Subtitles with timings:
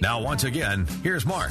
[0.00, 1.50] Now, once again, here's Mark.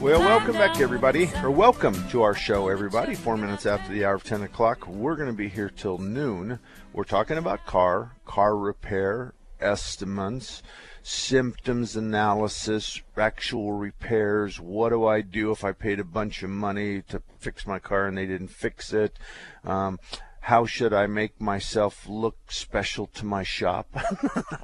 [0.00, 3.14] Well, welcome back, everybody, or welcome to our show, everybody.
[3.14, 4.88] Four minutes after the hour of 10 o'clock.
[4.88, 6.58] We're going to be here till noon.
[6.92, 10.64] We're talking about car, car repair, estimates,
[11.00, 14.58] symptoms analysis, actual repairs.
[14.58, 18.08] What do I do if I paid a bunch of money to fix my car
[18.08, 19.16] and they didn't fix it?
[19.64, 20.00] Um,
[20.46, 23.88] how should I make myself look special to my shop?
[23.96, 24.04] I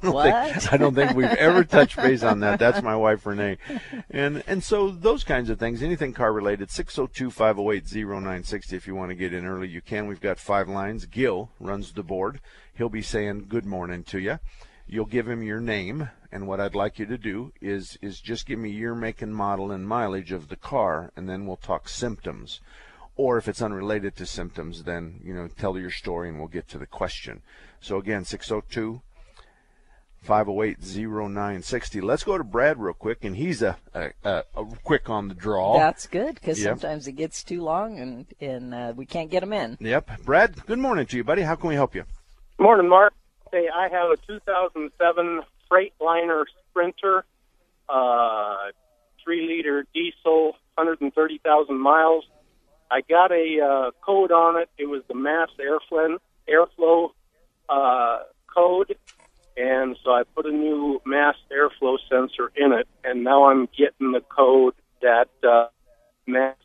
[0.01, 0.53] don't what?
[0.53, 2.57] Think, I don't think we've ever touched base on that.
[2.57, 3.57] That's my wife Renee,
[4.09, 6.69] and and so those kinds of things, anything car related.
[6.69, 10.07] 602-508-0960 If you want to get in early, you can.
[10.07, 11.05] We've got five lines.
[11.05, 12.39] Gil runs the board.
[12.73, 14.39] He'll be saying good morning to you.
[14.87, 18.45] You'll give him your name, and what I'd like you to do is is just
[18.45, 21.89] give me year, make, and model and mileage of the car, and then we'll talk
[21.89, 22.61] symptoms
[23.15, 26.67] or if it's unrelated to symptoms, then you know tell your story and we'll get
[26.69, 27.41] to the question.
[27.79, 29.01] So again, 602
[30.21, 32.01] 508 0960.
[32.01, 35.33] Let's go to Brad real quick, and he's a, a, a, a quick on the
[35.35, 35.77] draw.
[35.77, 36.79] That's good because Yep.
[36.79, 39.77] sometimes it gets too long and and uh, we can't get them in.
[39.81, 40.23] Yep.
[40.23, 41.41] Brad, good morning to you, buddy.
[41.41, 42.05] How can we help you?
[42.57, 43.13] Morning, Mark.
[43.51, 47.25] Hey, I have a 2007 Freightliner Sprinter,
[47.89, 48.55] uh,
[49.23, 52.23] three liter diesel, 130,000 miles.
[52.93, 54.69] I got a uh, code on it.
[54.77, 56.17] It was the mass airflow
[56.47, 57.09] airflow
[57.67, 58.19] uh,
[58.53, 58.95] code,
[59.57, 64.11] and so I put a new mass airflow sensor in it, and now I'm getting
[64.11, 65.69] the code that uh,
[66.27, 66.55] mass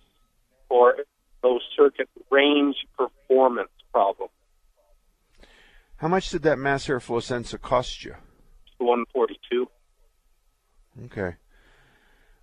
[0.69, 0.97] or
[1.43, 4.29] those circuit range performance problem.
[5.97, 8.17] How much did that mass airflow sensor cost you?
[8.77, 9.67] 142.
[11.07, 11.37] Okay.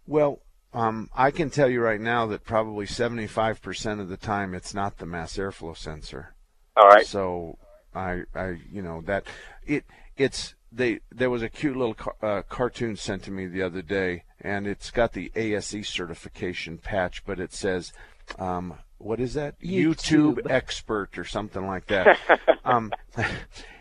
[0.07, 0.40] Well,
[0.75, 4.97] um, I can tell you right now that probably 75% of the time it's not
[4.97, 6.36] the mass airflow sensor.
[6.75, 7.06] All right.
[7.06, 7.58] So
[7.96, 9.24] I, I, you know that
[9.66, 9.85] it,
[10.18, 11.00] it's they.
[11.14, 14.68] There was a cute little car, uh, cartoon sent to me the other day, and
[14.68, 17.94] it's got the ASE certification patch, but it says,
[18.38, 19.58] um, what is that?
[19.62, 20.50] YouTube.
[20.50, 22.19] expert or something like that.
[22.66, 22.91] um,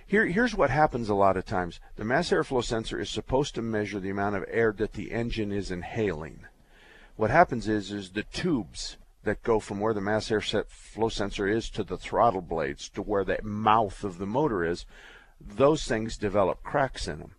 [0.07, 1.81] here, here's what happens a lot of times.
[1.97, 5.51] The mass airflow sensor is supposed to measure the amount of air that the engine
[5.51, 6.47] is inhaling
[7.17, 11.09] what happens is is the tubes that go from where the mass air set flow
[11.09, 14.85] sensor is to the throttle blades to where the mouth of the motor is
[15.41, 17.33] those things develop cracks in them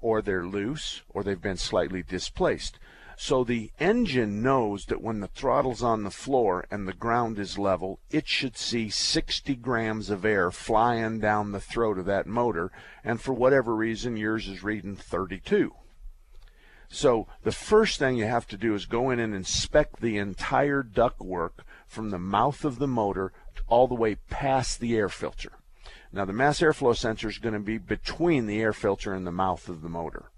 [0.00, 2.78] or they're loose or they've been slightly displaced
[3.22, 7.58] so the engine knows that when the throttle's on the floor and the ground is
[7.58, 12.72] level, it should see 60 grams of air flying down the throat of that motor,
[13.04, 15.74] and for whatever reason, yours is reading 32.
[16.92, 20.82] So the first thing you have to do is go in and inspect the entire
[20.82, 23.32] ductwork from the mouth of the motor
[23.68, 25.52] all the way past the air filter.
[26.12, 29.30] Now the mass airflow sensor is going to be between the air filter and the
[29.30, 30.30] mouth of the motor.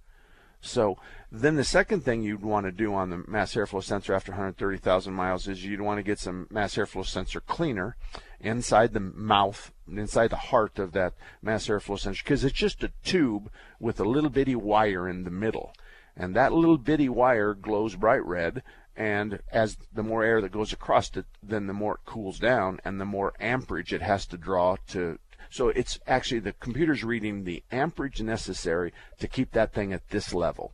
[0.60, 0.98] So
[1.30, 5.14] then the second thing you'd want to do on the mass airflow sensor after 130,000
[5.14, 7.96] miles is you'd want to get some mass airflow sensor cleaner
[8.40, 12.92] inside the mouth, inside the heart of that mass airflow sensor because it's just a
[13.02, 15.72] tube with a little bitty wire in the middle
[16.16, 18.62] and that little bitty wire glows bright red
[18.96, 22.78] and as the more air that goes across it then the more it cools down
[22.84, 25.18] and the more amperage it has to draw to
[25.52, 30.32] so it's actually the computer's reading the amperage necessary to keep that thing at this
[30.32, 30.72] level.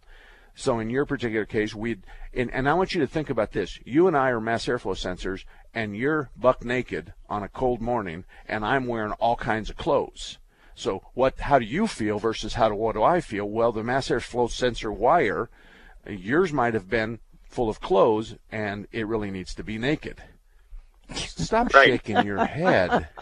[0.55, 3.81] So in your particular case we'd and, and i want you to think about this.
[3.85, 5.45] You and i are mass airflow sensors
[5.75, 10.39] and you're buck naked on a cold morning and i'm wearing all kinds of clothes
[10.79, 11.39] so what?
[11.41, 13.45] How do you feel versus how do what do I feel?
[13.47, 15.51] Well, the mass airflow sensor wire,
[16.09, 20.23] yours might have been full of clothes, and it really needs to be naked.
[21.15, 21.87] Stop Right.
[21.89, 23.09] shaking your head.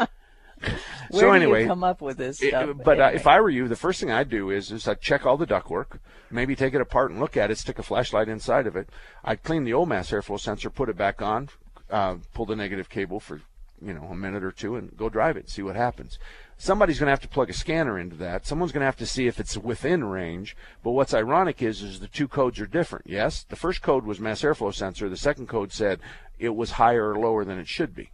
[1.11, 2.71] Where so anyway, come up with this it- stuff?
[2.85, 5.25] but uh, if I were you, the first thing I'd do is is I'd check
[5.25, 5.99] all the ductwork,
[6.31, 8.89] maybe take it apart and look at it, stick a flashlight inside of it.
[9.23, 11.51] I'd clean the old mass airflow sensor, put it back on,
[11.91, 13.43] uh, pull the negative cable for
[13.81, 16.19] you know a minute or two and go drive it, see what happens.
[16.59, 18.47] Somebody's going to have to plug a scanner into that.
[18.47, 20.57] Someone's going to have to see if it's within range.
[20.83, 23.07] But what's ironic is, is the two codes are different.
[23.07, 25.09] Yes, the first code was mass airflow sensor.
[25.11, 26.01] The second code said
[26.39, 28.11] it was higher or lower than it should be.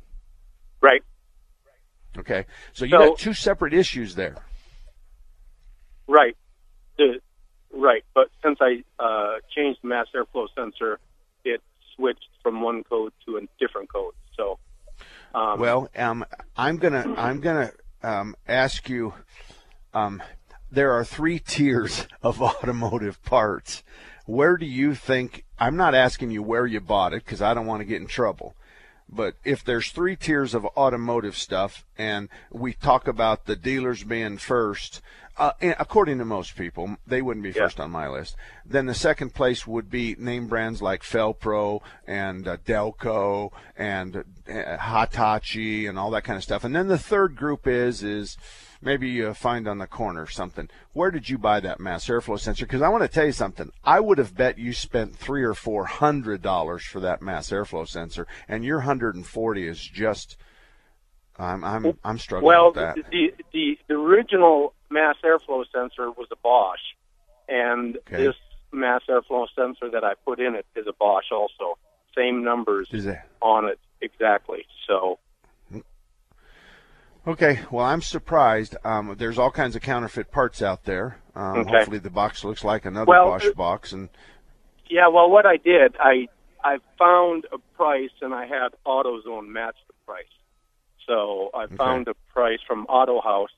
[0.80, 1.02] Right.
[2.18, 4.36] Okay, so you So- got two separate issues there.
[6.08, 6.36] Right.
[6.98, 7.20] The,
[7.72, 8.04] right.
[8.14, 10.98] But since I uh, changed the mass airflow sensor,
[11.44, 11.62] it
[11.94, 14.14] switched from one code to a different code.
[14.36, 14.58] So,
[15.34, 16.24] um, Well, um,
[16.56, 17.70] I'm gonna I'm gonna
[18.02, 19.14] um, ask you.
[19.94, 20.22] Um,
[20.70, 23.82] there are three tiers of automotive parts.
[24.24, 25.44] Where do you think?
[25.58, 28.06] I'm not asking you where you bought it because I don't want to get in
[28.06, 28.56] trouble.
[29.08, 34.38] But if there's three tiers of automotive stuff, and we talk about the dealers being
[34.38, 35.02] first,
[35.38, 37.64] uh, according to most people, they wouldn't be Yeah.
[37.64, 38.36] first on my list.
[38.64, 44.76] Then the second place would be name brands like Felpro and uh, Delco and uh,
[44.78, 46.64] Hitachi and all that kind of stuff.
[46.64, 48.36] And then the third group is is
[48.80, 50.68] maybe you find on the corner something.
[50.92, 52.66] Where did you buy that mass airflow sensor?
[52.66, 53.70] Because I want to tell you something.
[53.84, 57.88] I would have bet you spent three or four hundred dollars for that mass airflow
[57.88, 60.36] sensor, and your hundred and forty is just.
[61.38, 62.96] I'm I'm I'm struggling well, with that.
[63.10, 66.80] the, the the original mass airflow sensor was a Bosch,
[67.48, 68.26] and Okay.
[68.26, 68.36] this
[68.72, 71.78] mass airflow sensor that I put in it is a Bosch also.
[72.16, 73.18] Same numbers Is it?
[73.40, 74.66] on it exactly.
[74.86, 75.18] So,
[77.26, 78.76] Okay, well, I'm surprised.
[78.84, 81.18] Um, there's all kinds of counterfeit parts out there.
[81.36, 81.70] Um, Okay.
[81.70, 83.92] Hopefully, the box looks like another Well, Bosch it- box.
[83.92, 84.08] And
[84.90, 85.06] yeah.
[85.08, 86.28] Well, what I did, I
[86.64, 90.24] I found a price and I had AutoZone match the price.
[91.06, 93.48] So I found a price from Autohaus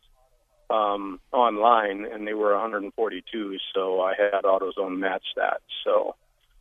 [0.70, 3.56] um, online, and they were 142.
[3.74, 5.60] So I had AutoZone match that.
[5.84, 6.14] So,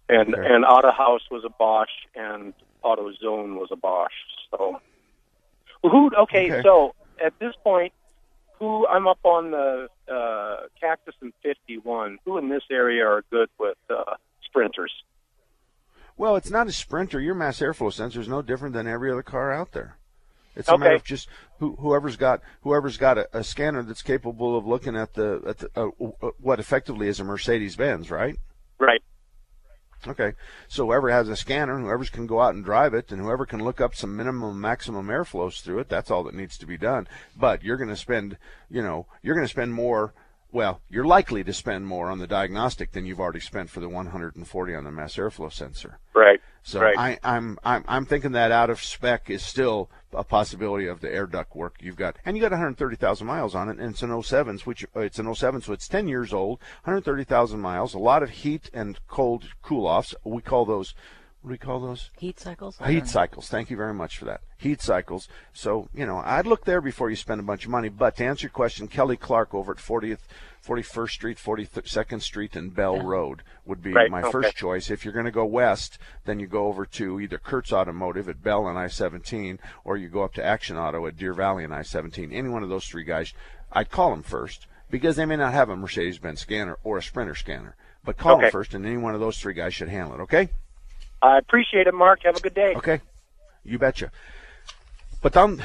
[0.09, 0.43] and Okay.
[0.53, 2.53] and Autohaus was a Bosch, and
[2.83, 4.11] AutoZone was a Bosch.
[4.51, 4.79] So,
[5.81, 6.11] who?
[6.23, 6.61] Okay, Okay.
[6.63, 6.93] so
[7.23, 7.93] at this point,
[8.59, 12.17] who I'm up on the uh, Cactus and 51.
[12.25, 14.15] Who in this area are good with uh,
[14.45, 14.91] sprinters?
[16.15, 17.19] well, it's not a Sprinter.
[17.19, 19.97] Your mass airflow sensor is no different than every other car out there.
[20.55, 21.29] It's a matter of just
[21.59, 25.57] who, whoever's got whoever's got a, a scanner that's capable of looking at the at
[25.59, 25.89] the, uh,
[26.21, 28.37] uh, what effectively is a Mercedes Benz, right?
[28.79, 29.01] Right.
[30.05, 30.33] Okay,
[30.67, 33.63] so whoever has a scanner, whoever can go out and drive it, and whoever can
[33.63, 36.77] look up some minimum, maximum air flows through it, that's all that needs to be
[36.77, 37.07] done.
[37.37, 38.37] But you're going to spend,
[38.69, 40.13] you know, you're going to spend more.
[40.51, 43.89] Well, you're likely to spend more on the diagnostic than you've already spent for the
[43.89, 45.99] 140 on the mass airflow sensor.
[46.13, 46.39] Right.
[46.61, 46.95] So right.
[46.97, 51.11] I, I'm I'm I'm thinking that out of spec is still a possibility of the
[51.11, 54.21] air duct work you've got, and you got 130,000 miles on it, and it's an
[54.21, 58.29] 07, which it's an 07, so it's 10 years old, 130,000 miles, a lot of
[58.29, 60.15] heat and cold cool offs.
[60.23, 60.93] We call those.
[61.43, 62.09] What do we call those?
[62.17, 62.77] Heat cycles?
[62.79, 63.49] I Heat cycles.
[63.49, 64.39] Thank you very much for that.
[64.57, 65.27] Heat cycles.
[65.51, 67.89] So, you know, I'd look there before you spend a bunch of money.
[67.89, 70.19] But to answer your question, Kelly Clark over at 40th,
[70.65, 74.31] 41st Street, 42nd Street, and Bell Road would be Right, my okay.
[74.31, 74.89] first choice.
[74.89, 78.41] If you're going to go west, then you go over to either Kurtz Automotive at
[78.41, 82.31] Bell and I-17, or you go up to Action Auto at Deer Valley and I-17.
[82.31, 83.33] Any one of those three guys,
[83.69, 87.35] I'd call them first because they may not have a Mercedes-Benz scanner or a Sprinter
[87.35, 87.75] scanner.
[88.05, 90.21] But call them first, and any one of those three guys should handle it.
[90.21, 90.49] Okay?
[91.23, 92.23] I appreciate it, Mark.
[92.23, 92.73] Have a good day.
[92.75, 92.99] Okay,
[93.63, 94.11] you betcha.
[95.21, 95.63] But on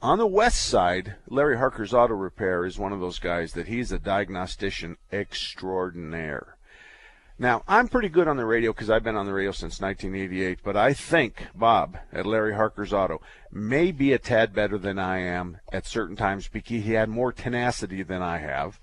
[0.00, 3.92] on the west side, Larry Harker's Auto Repair is one of those guys that he's
[3.92, 6.56] a diagnostician extraordinaire.
[7.38, 10.60] Now, I'm pretty good on the radio because I've been on the radio since 1988,
[10.62, 15.18] but I think Bob at Larry Harker's Auto may be a tad better than I
[15.18, 18.78] am at certain times because he had more tenacity than I have.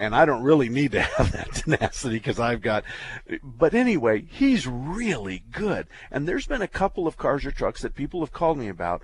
[0.00, 2.82] And I don't really need to have that tenacity because I've got.
[3.44, 5.86] But anyway, he's really good.
[6.10, 9.02] And there's been a couple of cars or trucks that people have called me about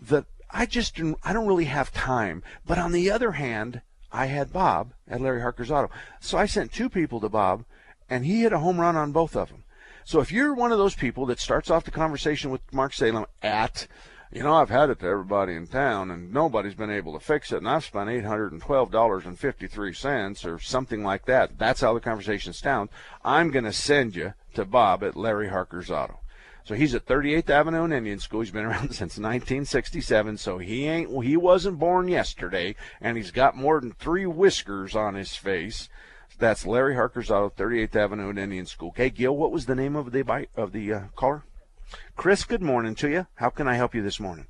[0.00, 2.42] that I just I don't really have time.
[2.66, 6.72] But on the other hand, I had Bob at Larry Harker's Auto, so I sent
[6.72, 7.64] two people to Bob,
[8.10, 9.64] and he hit a home run on both of them.
[10.04, 13.26] So if you're one of those people that starts off the conversation with Mark Salem
[13.42, 13.86] at,
[14.32, 17.52] you know, I've had it to everybody in town, and nobody's been able to fix
[17.52, 21.04] it, and I've spent eight hundred and twelve dollars and fifty three cents or something
[21.04, 21.58] like that.
[21.58, 22.90] That's how the conversation sounds.
[23.24, 26.20] I'm going to send you to Bob at Larry Harker's Auto.
[26.64, 28.40] So he's at 38th Avenue and Indian School.
[28.40, 30.38] He's been around since 1967.
[30.38, 35.14] So he ain't he wasn't born yesterday, and he's got more than three whiskers on
[35.14, 35.88] his face.
[36.38, 38.88] That's Larry Harker's Auto, 38th Avenue and Indian School.
[38.88, 41.44] Okay, Gil, what was the name of the of the uh, caller?
[42.16, 43.26] Chris, good morning to you.
[43.34, 44.46] How can I help you this morning?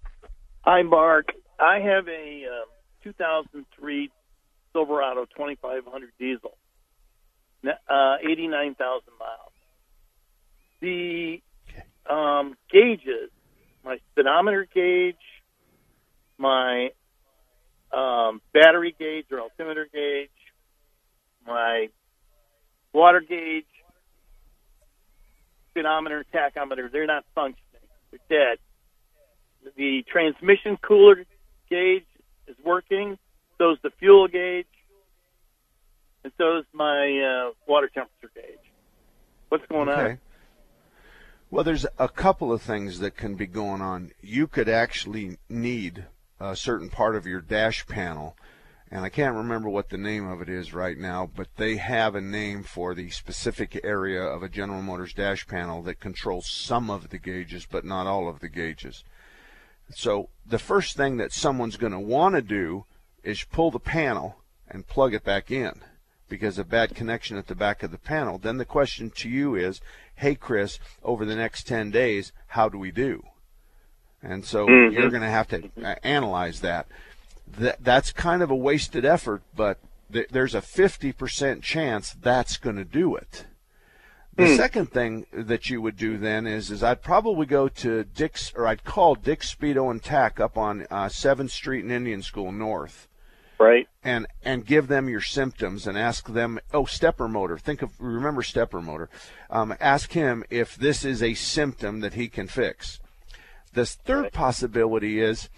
[0.63, 1.33] Hi, Mark.
[1.59, 2.69] I have a um,
[3.05, 4.11] 2003
[4.73, 6.57] Silverado 2500 diesel,
[7.65, 9.53] uh, 89,000 miles.
[10.81, 11.41] The
[12.09, 13.31] um, gauges,
[13.85, 15.17] my speedometer gauge,
[16.39, 16.91] my
[17.93, 20.31] um, battery gauge or altimeter gauge,
[21.47, 21.89] my
[22.93, 23.65] water gauge,
[25.73, 27.65] speedometer, tachometer, they're not functioning.
[28.11, 28.59] They're dead.
[29.77, 31.25] The transmission cooler
[31.71, 32.05] gauge
[32.47, 33.19] is working.
[33.59, 34.67] So is the fuel gauge.
[36.25, 38.59] And so is my uh, water temperature gauge.
[39.49, 40.13] What's going Okay.
[40.13, 40.19] on?
[41.51, 44.13] Well, there's a couple of things that can be going on.
[44.23, 46.07] You could actually need
[46.41, 48.37] a certain part of your dash panel,
[48.93, 52.15] and I can't remember what the name of it is right now, but they have
[52.15, 56.91] a name for the specific area of a General Motors dash panel that controls some
[56.91, 59.03] of the gauges, but not all of the gauges.
[59.95, 62.85] So the first thing that someone's going to want to do
[63.25, 64.37] is pull the panel
[64.69, 65.81] and plug it back in
[66.29, 68.37] because of bad connection at the back of the panel.
[68.37, 69.81] Then the question to you is,
[70.17, 73.23] hey Chris, over the next 10 days, how do we do?
[74.23, 74.93] And so Mhm.
[74.93, 75.71] you're going to have to
[76.07, 76.87] analyze that.
[77.47, 77.83] That.
[77.83, 79.79] That's kind of a wasted effort, but
[80.13, 83.47] th- there's a 50% chance that's going to do it.
[84.35, 84.57] The Hmm.
[84.57, 88.67] second thing that you would do then is, is I'd probably go to Dick's, or
[88.67, 93.09] I'd call Dick's Speedo and Tach up on uh, 7th Street and Indian School North
[93.59, 93.87] Right.
[94.03, 98.43] and and give them your symptoms and ask them oh stepper motor think of remember
[98.43, 99.09] stepper motor
[99.51, 102.99] um, ask him if this is a symptom that he can fix
[103.75, 105.49] the third possibility is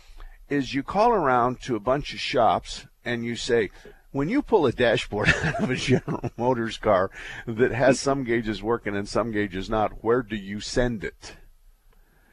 [0.48, 3.70] is you call around to a bunch of shops and you say
[4.12, 7.10] when you pull a dashboard out of a General Motors car
[7.46, 11.36] that has some gauges working and some gauges not where do you send it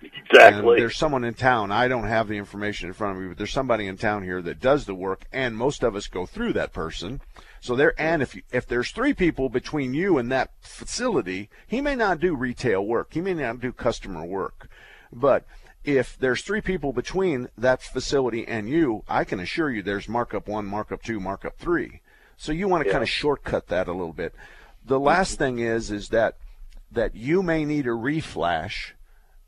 [0.03, 0.71] Exactly.
[0.71, 1.71] and there's someone in town.
[1.71, 4.41] I don't have the information in front of me, but there's somebody in town here
[4.41, 7.21] that does the work, and most of us go through that person.
[7.59, 11.81] So there, and if you, if there's three people between you and that facility, he
[11.81, 13.13] may not do retail work.
[13.13, 14.69] He may not do customer work,
[15.13, 15.45] but
[15.83, 20.47] if there's three people between that facility and you, I can assure you there's markup
[20.47, 22.01] one, markup two, markup three.
[22.37, 24.33] So you want to kind of shortcut that a little bit.
[24.85, 26.37] The last thing is is that
[26.91, 28.91] that you may need a reflash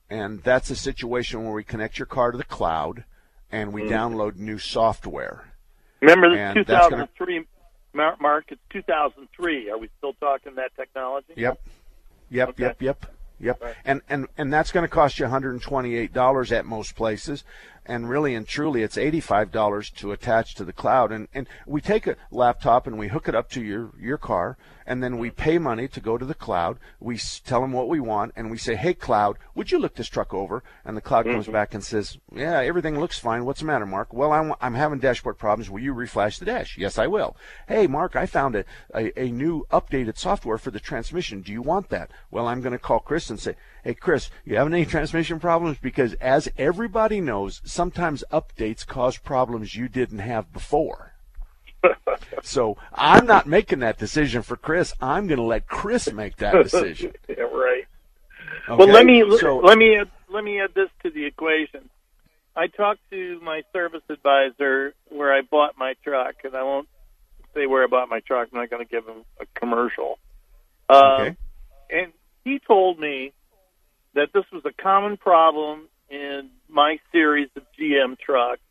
[0.09, 3.03] and that's a situation where we connect your car to the cloud
[3.51, 3.89] and we Mhm.
[3.89, 5.51] download new software.
[6.01, 7.45] Remember the And that's gonna- 2003
[7.93, 8.45] Mark?
[8.51, 9.69] It's 2003.
[9.69, 11.33] Are we still talking that technology?
[11.35, 11.59] Yep.
[12.29, 12.63] Yep, Okay.
[12.63, 13.05] yep, yep.
[13.39, 13.75] Yep.
[13.85, 17.43] And and and that's going to cost you $128 at most places.
[17.85, 22.07] And really and truly it's $85 to attach to the cloud and and we take
[22.07, 25.57] a laptop and we hook it up to your your car and then we pay
[25.57, 26.77] money to go to the cloud.
[26.99, 30.07] We tell them what we want and we say, "Hey cloud, would you look this
[30.07, 31.53] truck over?" And the cloud comes mm-hmm.
[31.53, 33.45] back and says, "Yeah, everything looks fine.
[33.45, 35.69] What's the matter, Mark?" "Well, I'm I'm having dashboard problems.
[35.69, 37.35] Will you reflash the dash?" "Yes, I will."
[37.67, 41.41] "Hey, Mark, I found a a, a new updated software for the transmission.
[41.41, 44.55] Do you want that?" "Well, I'm going to call Chris and say, "Hey, Chris, you
[44.57, 50.51] having any transmission problems?" Because as everybody knows, sometimes updates cause problems you didn't have
[50.53, 51.13] before.
[52.41, 54.93] so I'm not making that decision for Chris.
[55.01, 57.13] I'm going to let Chris make that decision.
[57.29, 57.85] yeah, right.
[58.69, 58.75] Okay?
[58.77, 61.89] Well, let me So- let me add, let me add this to the equation.
[62.55, 66.87] I talked to my service advisor where I bought my truck, and I won't
[67.55, 68.49] say where I bought my truck.
[68.53, 70.19] I'm not going to give him a commercial.
[70.89, 71.37] Um, Okay.
[71.89, 72.13] And
[72.43, 73.33] he told me
[74.15, 78.61] that this was a common problem in my series of GM trucks,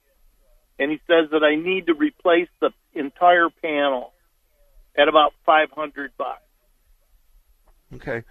[0.79, 4.13] and he says that I need to replace the entire panel
[4.97, 6.43] at about 500 bucks.
[7.95, 8.23] Okay.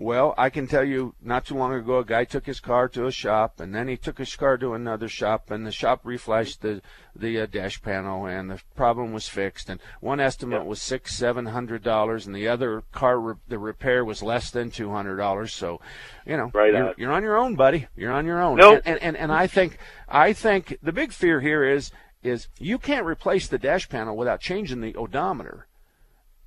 [0.00, 3.04] Well, I can tell you, not too long ago, a guy took his car to
[3.04, 6.60] a shop, and then he took his car to another shop, and the shop reflashed
[6.60, 6.80] the
[7.14, 9.68] the uh, dash panel, and the problem was fixed.
[9.68, 14.02] And one estimate was six, seven hundred dollars, and the other car re- the repair
[14.02, 15.52] was less than two hundred dollars.
[15.52, 15.82] So,
[16.24, 16.94] you know, Right you're, on.
[16.96, 17.86] you're on your own, buddy.
[17.94, 18.56] You're on your own.
[18.56, 18.80] Nope.
[18.86, 19.76] And, and and and I think
[20.08, 21.92] I think the big fear here is
[22.22, 25.66] is you can't replace the dash panel without changing the odometer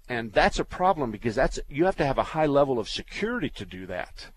[0.09, 3.49] and that's a problem because that's you have to have a high level of security
[3.49, 4.27] to do that.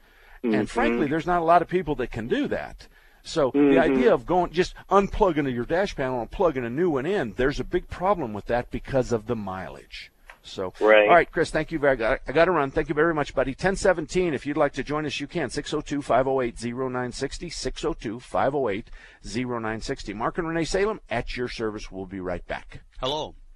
[0.42, 2.86] And frankly, there's not a lot of people that can do that.
[3.24, 3.78] So the Mhm.
[3.80, 7.58] idea of going just unplugging your dash panel and plugging a new one in, there's
[7.58, 10.12] a big problem with that because of the mileage.
[10.42, 11.08] So, Right.
[11.08, 12.70] all right, Chris, thank you very I got to run.
[12.70, 13.52] Thank you very much, buddy.
[13.52, 15.50] 1017, if you'd like to join us, you can.
[15.50, 17.50] 602 508 0960.
[17.50, 18.90] 602 508
[19.22, 20.14] 0960.
[20.14, 21.90] Mark and Renee Salem at your service.
[21.90, 22.82] We'll be right back.
[23.00, 23.34] Hello,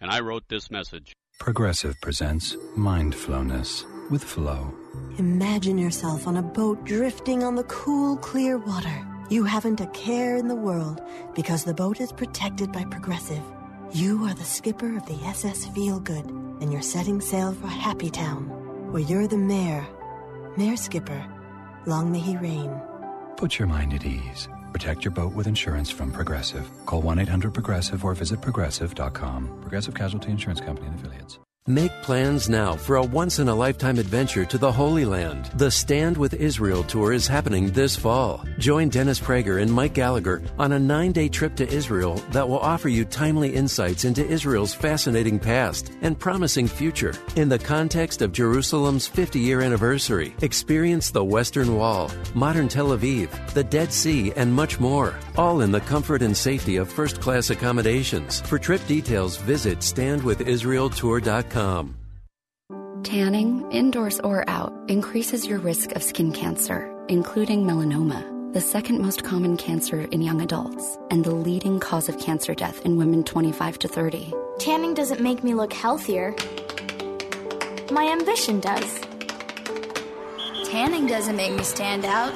[0.00, 1.12] and I wrote this message.
[1.38, 4.74] Progressive presents Mindfulness with Flow.
[5.18, 9.06] Imagine yourself on a boat drifting on the cool, clear water.
[9.28, 11.00] You haven't a care in the world
[11.34, 13.42] because the boat is protected by Progressive.
[13.92, 18.10] You are the skipper of the SS Feel Good, and you're setting sail for Happy
[18.10, 18.48] Town,
[18.92, 19.86] where you're the mayor.
[20.56, 21.24] Mayor Skipper,
[21.86, 22.70] long may he reign.
[23.36, 24.48] Put your mind at ease.
[24.72, 26.68] Protect your boat with insurance from Progressive.
[26.86, 29.60] Call 1 800 Progressive or visit progressive.com.
[29.62, 31.38] Progressive Casualty Insurance Company and Affiliates.
[31.66, 35.50] Make plans now for a once in a lifetime adventure to the Holy Land.
[35.56, 38.42] The Stand with Israel tour is happening this fall.
[38.56, 42.60] Join Dennis Prager and Mike Gallagher on a nine day trip to Israel that will
[42.60, 47.12] offer you timely insights into Israel's fascinating past and promising future.
[47.36, 53.28] In the context of Jerusalem's 50 year anniversary, experience the Western Wall, modern Tel Aviv,
[53.52, 55.14] the Dead Sea, and much more.
[55.36, 58.40] All in the comfort and safety of first class accommodations.
[58.40, 61.49] For trip details, visit standwithisraeltour.com.
[63.02, 69.24] Tanning, indoors or out, increases your risk of skin cancer, including melanoma, the second most
[69.24, 73.80] common cancer in young adults, and the leading cause of cancer death in women 25
[73.80, 74.32] to 30.
[74.58, 76.36] Tanning doesn't make me look healthier.
[77.90, 79.00] My ambition does.
[80.66, 82.34] Tanning doesn't make me stand out.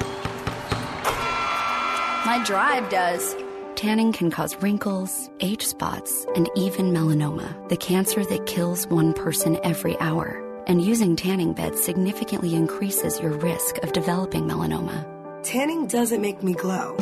[2.25, 3.44] My drive does.
[3.75, 9.59] Tanning can cause wrinkles, age spots, and even melanoma, the cancer that kills one person
[9.63, 10.41] every hour.
[10.65, 15.05] And using tanning beds significantly increases your risk of developing melanoma.
[15.43, 16.95] Tanning doesn't make me glow.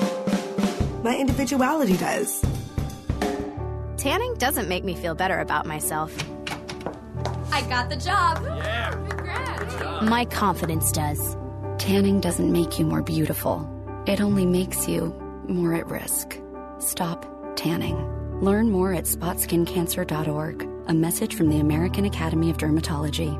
[1.04, 2.44] My individuality does.
[3.98, 6.12] Tanning doesn't make me feel better about myself.
[7.52, 8.42] I got the job.
[8.44, 8.92] Yeah.
[9.10, 10.10] Congrats.
[10.10, 11.38] My confidence does.
[11.78, 13.70] Tanning doesn't make you more beautiful,
[14.08, 15.14] it only makes you
[15.48, 16.40] more at risk.
[16.84, 17.98] Stop tanning.
[18.42, 20.70] Learn more at spotskincancer.org.
[20.88, 23.40] A message from the American Academy of Dermatology.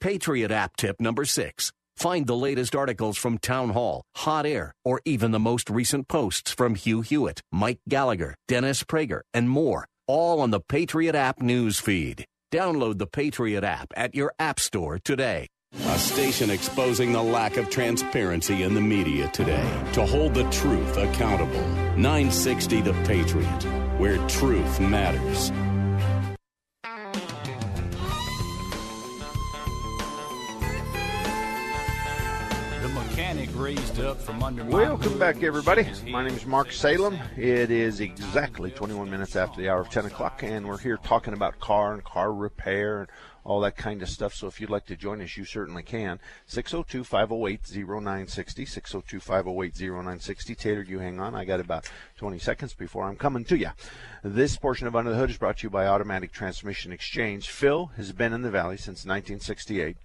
[0.00, 1.72] Patriot app tip number six.
[1.96, 6.52] Find the latest articles from Town Hall, Hot Air, or even the most recent posts
[6.52, 11.80] from Hugh Hewitt, Mike Gallagher, Dennis Prager, and more, all on the Patriot app news
[11.80, 12.26] feed.
[12.52, 15.46] Download the Patriot app at your app store today.
[15.84, 19.62] A station exposing the lack of transparency in the media today
[19.92, 21.60] to hold the truth accountable.
[21.96, 23.64] 960 The Patriot,
[23.98, 25.50] where truth matters.
[32.82, 35.86] The mechanic raised up from under Welcome back, everybody.
[36.10, 37.18] My name is Mark Salem.
[37.36, 41.34] It is exactly 21 minutes after the hour of 10 o'clock, and we're here talking
[41.34, 43.08] about car and car repair and
[43.46, 44.34] all that kind of stuff.
[44.34, 46.18] So if you'd like to join us, you certainly can.
[46.46, 48.66] 602 508 0960.
[48.66, 50.54] 602 508 0960.
[50.56, 51.34] Taylor, you hang on.
[51.34, 53.70] I got about 20 seconds before I'm coming to you.
[54.24, 57.48] This portion of Under the Hood is brought to you by Automatic Transmission Exchange.
[57.48, 59.96] Phil has been in the Valley since 1968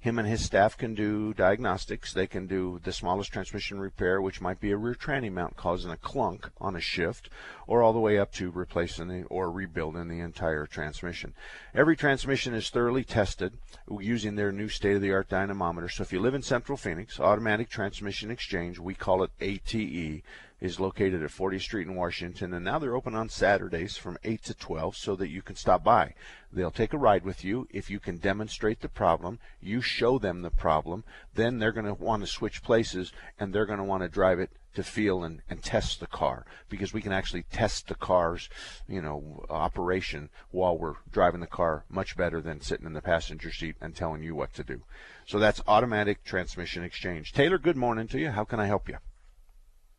[0.00, 2.14] him and his staff can do diagnostics.
[2.14, 5.90] They can do the smallest transmission repair, which might be a rear tranny mount causing
[5.90, 7.28] a clunk on a shift,
[7.66, 11.34] or all the way up to replacing the, or rebuilding the entire transmission.
[11.74, 13.58] Every transmission is thoroughly tested
[13.98, 15.90] using their new state-of-the-art dynamometer.
[15.90, 20.22] So if you live in Central Phoenix, Automatic Transmission Exchange, we call it ATE,
[20.60, 24.42] is located at 40th Street in Washington, and now they're open on Saturdays from 8
[24.44, 26.14] to 12 so that you can stop by.
[26.52, 27.66] They'll take a ride with you.
[27.70, 31.94] If you can demonstrate the problem, you show them the problem, then they're going to
[31.94, 35.42] want to switch places and they're going to want to drive it to feel and,
[35.48, 38.48] and test the car because we can actually test the car's,
[38.88, 43.52] you know, operation while we're driving the car much better than sitting in the passenger
[43.52, 44.82] seat and telling you what to do.
[45.26, 47.32] So that's automatic transmission exchange.
[47.32, 48.30] Taylor, good morning to you.
[48.30, 48.98] How can I help you?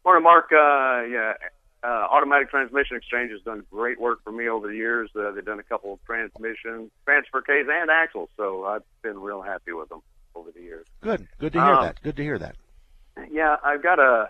[0.04, 0.52] Morning, Mark.
[0.52, 1.34] Uh, yeah,
[1.84, 5.10] uh, Automatic Transmission Exchange has done great work for me over the years.
[5.16, 9.42] Uh, they've done a couple of transmission transfer case and axles, so I've been real
[9.42, 10.02] happy with them
[10.36, 10.86] over the years.
[11.02, 11.28] Good.
[11.40, 12.02] Good to hear Um, that.
[12.02, 12.56] Good to hear that.
[13.30, 14.30] Yeah, I've got a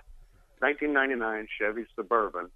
[0.59, 2.49] 1999 Chevy Suburban.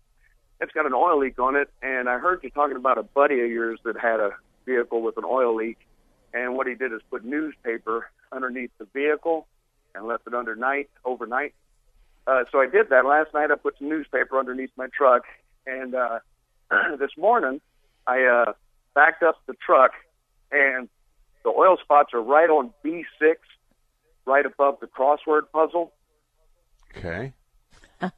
[0.59, 3.41] It's got an oil leak on it, and I heard you talking about a buddy
[3.41, 4.31] of yours that had a
[4.65, 5.77] vehicle with an oil leak,
[6.33, 9.47] and what he did is put newspaper underneath the vehicle
[9.93, 11.53] and left it under night overnight.
[12.27, 13.51] Uh, so I did that last night.
[13.51, 15.23] I put some newspaper underneath my truck,
[15.65, 16.19] and uh,
[16.99, 17.61] this morning
[18.07, 18.53] I uh,
[18.93, 19.91] backed up the truck,
[20.51, 20.89] and
[21.43, 23.35] the oil spots are right on B6,
[24.25, 25.93] right above the crossword puzzle.
[26.97, 27.33] Okay.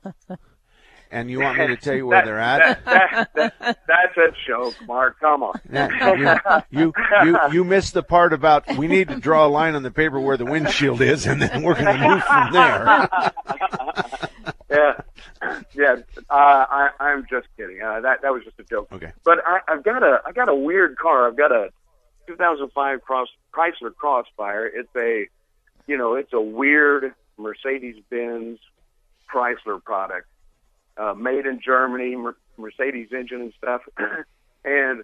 [1.12, 2.86] and you want me to tell you where That- they're at?
[2.86, 5.20] that- that- that- that's a joke, Mark.
[5.20, 5.60] Come on.
[5.72, 6.93] Yeah, you, you
[7.26, 10.20] you you missed the part about we need to draw a line on the paper
[10.20, 13.10] where the windshield is, and then we're going to move from there.
[14.70, 15.02] yeah,
[15.74, 15.96] yeah.
[16.30, 16.34] Uh,
[16.70, 17.82] I, I'm just kidding.
[17.82, 18.88] Uh, that that was just a joke.
[18.91, 19.12] Okay.
[19.24, 21.28] But I, I've got a I got a weird car.
[21.28, 21.70] I've got a
[22.28, 24.65] 2005 Cross Chrysler Crossfire.
[24.65, 25.28] It's a,
[25.88, 28.60] you know, it's a weird Mercedes-Benz
[29.34, 30.28] Chrysler product,
[30.97, 32.15] uh, made in Germany,
[32.57, 33.81] Mercedes engine and stuff.
[34.65, 35.03] and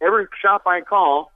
[0.00, 1.32] every shop I call,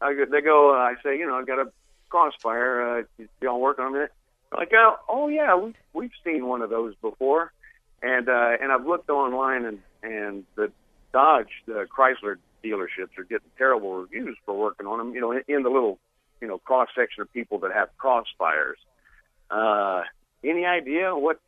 [0.00, 0.74] I, they go.
[0.74, 1.72] I say, you know, I've got a
[2.08, 3.06] Crossfire.
[3.18, 4.12] Uh, y'all working on it?
[4.56, 7.52] Like, oh, oh yeah, we we've seen one of those before,
[8.02, 10.70] and uh, and I've looked online and and the
[11.12, 15.14] Dodge, the Chrysler dealerships are getting terrible reviews for working on them.
[15.14, 15.98] You know, in, in the little
[16.40, 18.76] you know cross section of people that have Crossfires.
[19.50, 20.02] Uh,
[20.44, 21.40] any idea what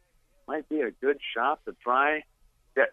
[0.49, 2.25] might be a good shop to try?
[2.75, 2.89] That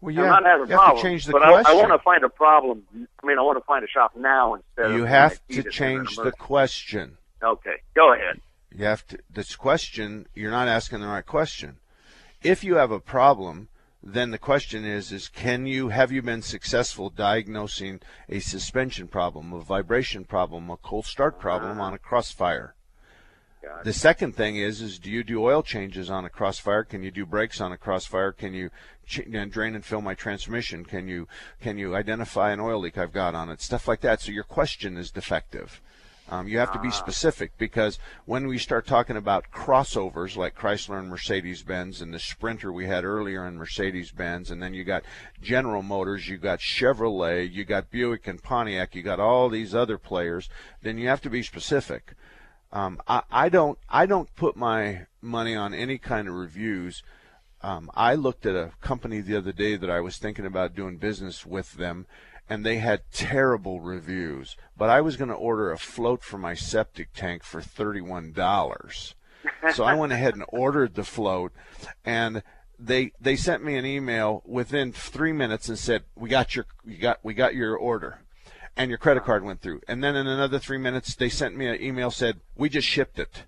[0.00, 2.28] Well, yeah, not having have problems, change the but I, I want to find a
[2.28, 2.84] problem.
[2.94, 5.60] I mean, I want to find a shop now instead You have to need it
[5.60, 7.16] in an change the question.
[7.42, 8.40] Okay, go ahead.
[8.70, 9.18] You have to.
[9.28, 11.78] This question, you're not asking the right question.
[12.42, 13.68] If you have a problem,
[14.02, 19.52] then the question is: is can you have you been successful diagnosing a suspension problem,
[19.52, 21.84] a vibration problem, a cold start problem ah.
[21.84, 22.74] on a crossfire?
[23.84, 26.84] The second thing is: is do you do oil changes on a crossfire?
[26.84, 28.32] Can you do brakes on a crossfire?
[28.32, 28.70] Can you
[29.06, 30.84] ch- drain and fill my transmission?
[30.84, 31.28] Can you
[31.60, 33.60] can you identify an oil leak I've got on it?
[33.60, 34.20] Stuff like that.
[34.20, 35.80] So your question is defective.
[36.30, 41.00] Um, you have to be specific because when we start talking about crossovers like Chrysler
[41.00, 44.84] and Mercedes Benz and the Sprinter we had earlier in Mercedes Benz, and then you
[44.84, 45.02] got
[45.42, 49.98] General Motors, you got Chevrolet, you got Buick and Pontiac, you got all these other
[49.98, 50.48] players,
[50.82, 52.14] then you have to be specific.
[52.72, 57.02] Um, I, I don't I don't put my money on any kind of reviews.
[57.62, 60.96] Um, I looked at a company the other day that I was thinking about doing
[60.96, 62.06] business with them,
[62.48, 64.56] and they had terrible reviews.
[64.76, 69.14] But I was going to order a float for my septic tank for thirty-one dollars,
[69.74, 71.52] so I went ahead and ordered the float,
[72.04, 72.42] and
[72.78, 76.96] they they sent me an email within three minutes and said we got your you
[76.96, 78.20] got we got your order
[78.76, 79.80] and your credit card went through.
[79.88, 83.18] And then in another three minutes, they sent me an email said we just shipped
[83.18, 83.44] it,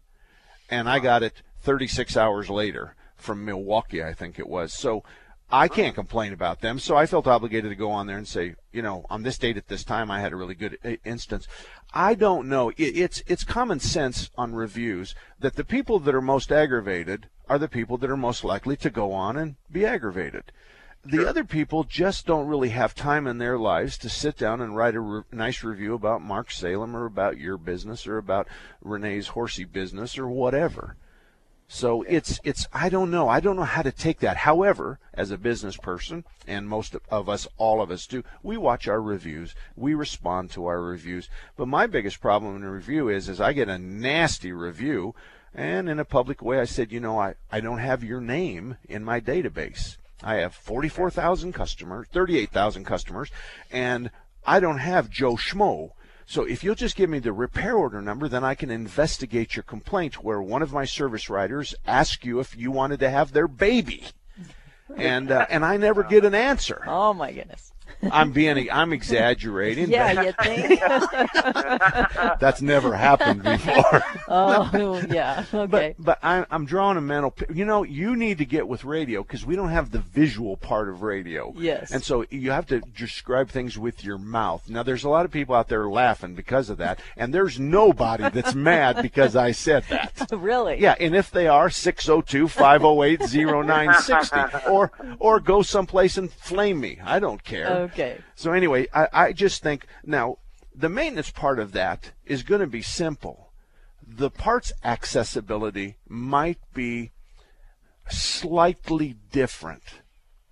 [0.68, 4.72] and I got it 36 hours later from Milwaukee, I think it was.
[4.72, 5.04] So
[5.50, 6.78] I can't complain about them.
[6.78, 9.58] So I felt obligated to go on there and say, you know, on this date
[9.58, 11.46] at this time, I had a really good eh, instance.
[11.92, 12.72] I don't know.
[12.78, 17.68] It's it's common sense on reviews that the people that are most aggravated are the
[17.68, 20.52] people that are most likely to go on and be aggravated
[21.04, 24.76] the other people just don't really have time in their lives to sit down and
[24.76, 28.46] write a re- nice review about Mark Salem or about your business or about
[28.80, 30.96] Renee's horsey business or whatever.
[31.66, 34.36] So it's it's I don't know I don't know how to take that.
[34.36, 38.86] However, as a business person, and most of us, all of us do, we watch
[38.86, 41.28] our reviews, we respond to our reviews.
[41.56, 45.14] But my biggest problem in a review is is I get a nasty review,
[45.54, 48.76] and in a public way I said, you know, I I don't have your name
[48.88, 49.96] in my database.
[50.22, 53.30] I have 44,000 customers, 38,000 customers,
[53.70, 54.10] and
[54.46, 55.90] I don't have Joe Schmo.
[56.26, 59.64] So if you'll just give me the repair order number, then I can investigate your
[59.64, 63.48] complaint where one of my service writers asked you if you wanted to have their
[63.48, 64.04] baby.
[64.96, 66.82] And uh, and I never get an answer.
[66.86, 67.71] Oh my goodness.
[68.10, 69.90] I'm being I'm exaggerating.
[69.90, 70.80] Yeah, you think?
[72.40, 74.02] That's never happened before.
[74.28, 75.44] oh yeah.
[75.52, 75.94] Okay.
[75.98, 77.34] But, but I'm, I'm drawing a mental.
[77.52, 80.88] You know, you need to get with radio because we don't have the visual part
[80.88, 81.52] of radio.
[81.56, 81.90] Yes.
[81.92, 84.68] And so you have to describe things with your mouth.
[84.68, 88.28] Now, there's a lot of people out there laughing because of that, and there's nobody
[88.30, 90.26] that's mad because I said that.
[90.32, 90.80] really?
[90.80, 96.98] Yeah, and if they are 602-508-0960 or or go someplace and flame me.
[97.04, 97.91] I don't care.
[97.92, 98.18] Okay.
[98.34, 100.38] So anyway, I, I just think now
[100.74, 103.52] the maintenance part of that is going to be simple.
[104.06, 107.12] The parts accessibility might be
[108.08, 109.82] slightly different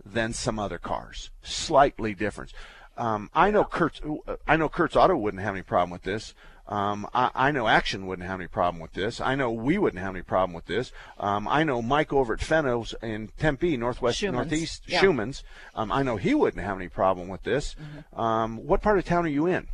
[0.04, 1.30] than some other cars.
[1.42, 2.52] Slightly different.
[3.00, 4.00] Um, I know Kurt's.
[4.46, 6.34] I know Kurt's Auto wouldn't have any problem with this.
[6.68, 9.20] Um, I, I know Action wouldn't have any problem with this.
[9.20, 10.92] I know we wouldn't have any problem with this.
[11.18, 15.00] Um, I know Mike over at Fenno's in Tempe, Northwest, Schumann's, Northeast, yeah.
[15.00, 15.42] Schumann's.
[15.74, 17.74] Um, I know he wouldn't have any problem with this.
[18.12, 19.66] Um, what part of town are you in?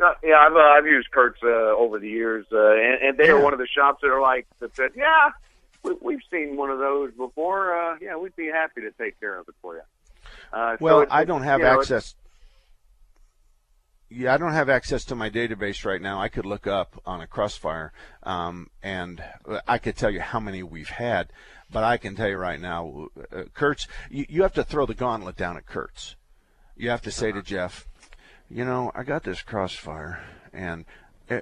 [0.00, 3.28] Uh, yeah, I've uh, I've used Kurt's uh, over the years, uh, and, and they
[3.30, 5.30] are one of the shops that are like that said, yeah,
[5.84, 7.78] we, we've seen one of those before.
[7.78, 9.82] Uh, yeah, we'd be happy to take care of it for you.
[10.52, 12.16] Uh, so Well, it's- I don't have you know, access.
[14.14, 16.20] Yeah, I don't have access to my database right now.
[16.20, 17.92] I could look up on a crossfire,
[18.24, 19.22] um, and
[19.66, 21.32] I could tell you how many we've had.
[21.70, 24.94] But I can tell you right now, uh, Kurtz, you, you have to throw the
[24.94, 26.16] gauntlet down at Kurtz.
[26.76, 27.40] You have to say Uh-huh.
[27.40, 27.86] to Jeff,
[28.50, 30.20] you know, I got this crossfire,
[30.52, 30.84] and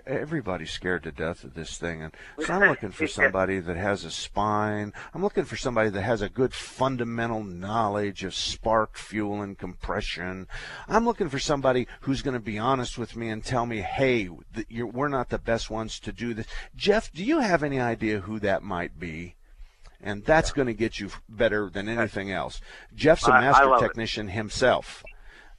[0.07, 2.15] everybody's scared to death of this thing, and
[2.47, 4.93] so I'm looking for somebody that has a spine.
[5.15, 10.47] I'm looking for somebody that has a good fundamental knowledge of spark fuel and compression.
[10.89, 14.29] I'm looking for somebody who's going to be honest with me and tell me, hey,
[14.69, 16.47] you're, we're not the best ones to do this.
[16.77, 19.35] Jeff, do you have any idea who that might be?
[20.03, 22.61] And that's going to get you better than anything else.
[22.95, 23.87] Jeff's a master love it.
[23.89, 25.05] technician himself.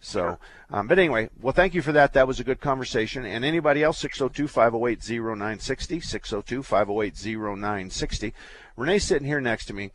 [0.01, 0.39] So,
[0.71, 2.13] um, but anyway, well, thank you for that.
[2.13, 3.23] That was a good conversation.
[3.23, 7.15] And anybody else, 602 508 0960, 602 508
[7.59, 8.33] 0960.
[8.75, 9.91] Renee's sitting here next to me.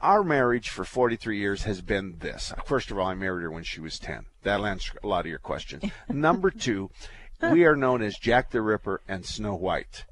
[0.00, 2.52] Our marriage for 43 years has been this.
[2.64, 4.26] First of all, I married her when she was 10.
[4.42, 5.84] That'll answer a lot of your questions.
[6.08, 6.90] Number two,
[7.50, 10.04] we are known as Jack the Ripper and Snow White.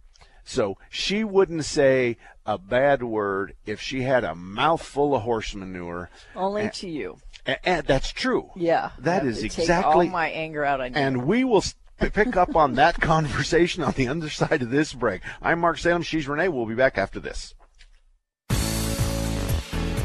[0.45, 6.11] So she wouldn't say a bad word if she had a mouthful of horse manure.
[6.35, 7.19] Only And- to you.
[7.65, 8.51] And, that's true.
[8.57, 8.91] Yeah.
[8.99, 10.07] That is I is have to take exactly.
[10.07, 10.99] all my anger out on you.
[10.99, 11.65] And we will
[11.99, 15.23] pick up on that conversation on the underside of this break.
[15.43, 16.03] I'm Mark Salem.
[16.03, 16.49] She's Renee.
[16.49, 17.55] We'll be back after this.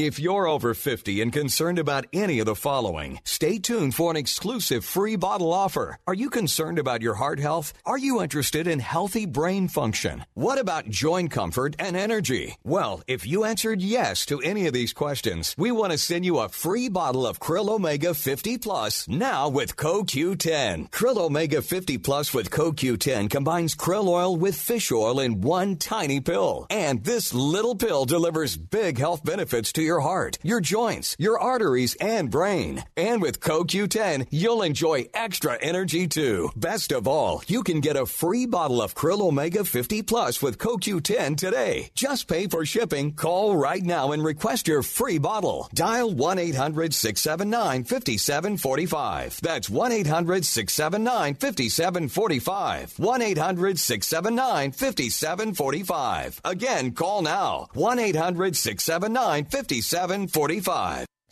[0.00, 4.16] If you're over 50 and concerned about any of the following, stay tuned for an
[4.16, 5.98] exclusive free bottle offer.
[6.06, 7.74] Are you concerned about your heart health?
[7.84, 10.24] Are you interested in healthy brain function?
[10.32, 12.56] What about joint comfort and energy?
[12.64, 16.38] Well, if you answered yes to any of these questions, we want to send you
[16.38, 20.88] a free bottle of Krill Omega 50 Plus now with CoQ10.
[20.88, 26.20] Krill Omega 50 Plus with CoQ10 combines krill oil with fish oil in one tiny
[26.20, 26.66] pill.
[26.70, 31.96] And this little pill delivers big health benefits to your heart, your joints, your arteries,
[31.96, 32.84] and brain.
[32.96, 36.50] And with CoQ10, you'll enjoy extra energy too.
[36.54, 40.58] Best of all, you can get a free bottle of Krill Omega 50 Plus with
[40.58, 41.90] CoQ10 today.
[41.96, 43.14] Just pay for shipping.
[43.14, 45.68] Call right now and request your free bottle.
[45.74, 49.40] Dial 1 800 679 5745.
[49.42, 52.98] That's 1 800 679 5745.
[52.98, 56.40] 1 800 679 5745.
[56.44, 57.68] Again, call now.
[57.72, 59.79] 1 800 679 5745.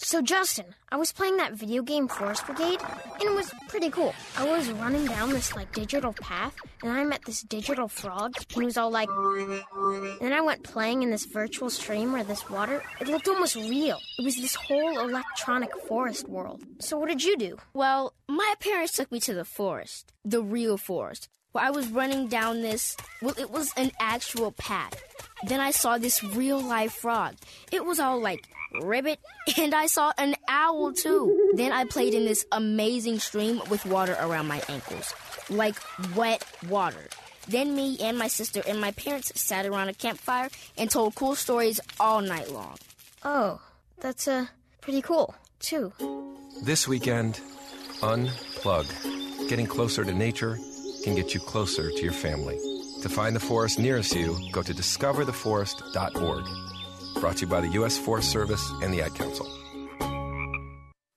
[0.01, 2.81] So, Justin, I was playing that video game Forest Brigade,
[3.15, 4.15] and it was pretty cool.
[4.37, 8.63] I was running down this, like, digital path, and I met this digital frog, and
[8.63, 9.09] he was all like.
[9.11, 13.57] And then I went playing in this virtual stream where this water, it looked almost
[13.57, 13.99] real.
[14.19, 16.63] It was this whole electronic forest world.
[16.79, 17.59] So, what did you do?
[17.75, 22.29] Well, my parents took me to the forest, the real forest, where I was running
[22.29, 22.97] down this.
[23.23, 25.03] Well, it was an actual path.
[25.47, 27.35] Then I saw this real life frog.
[27.73, 28.49] It was all like
[28.83, 29.19] ribbit,
[29.59, 31.53] and I saw an owl too.
[31.55, 35.15] Then I played in this amazing stream with water around my ankles,
[35.49, 35.77] like
[36.15, 37.09] wet water.
[37.47, 41.35] Then me and my sister and my parents sat around a campfire and told cool
[41.35, 42.77] stories all night long.
[43.25, 43.61] Oh,
[44.01, 44.47] that's, uh,
[44.83, 45.93] pretty cool, too.
[46.63, 47.41] This weekend,
[48.01, 49.49] unplug.
[49.49, 50.59] Getting closer to nature
[51.05, 52.59] can get you closer to your family.
[53.03, 56.45] To find the forest nearest you, go to discovertheforest.org.
[57.21, 57.99] Brought to you by the U.S.
[57.99, 59.47] Forest Service and the Ad Council.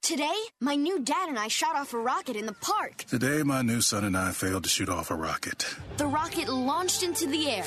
[0.01, 3.05] Today, my new dad and I shot off a rocket in the park.
[3.07, 5.65] Today, my new son and I failed to shoot off a rocket
[5.97, 7.63] The rocket launched into the air.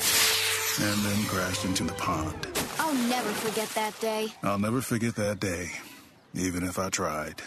[0.81, 2.47] and then crashed into the pond.
[2.77, 4.27] I'll never forget that day.
[4.43, 5.71] I'll never forget that day,
[6.35, 7.41] even if I tried.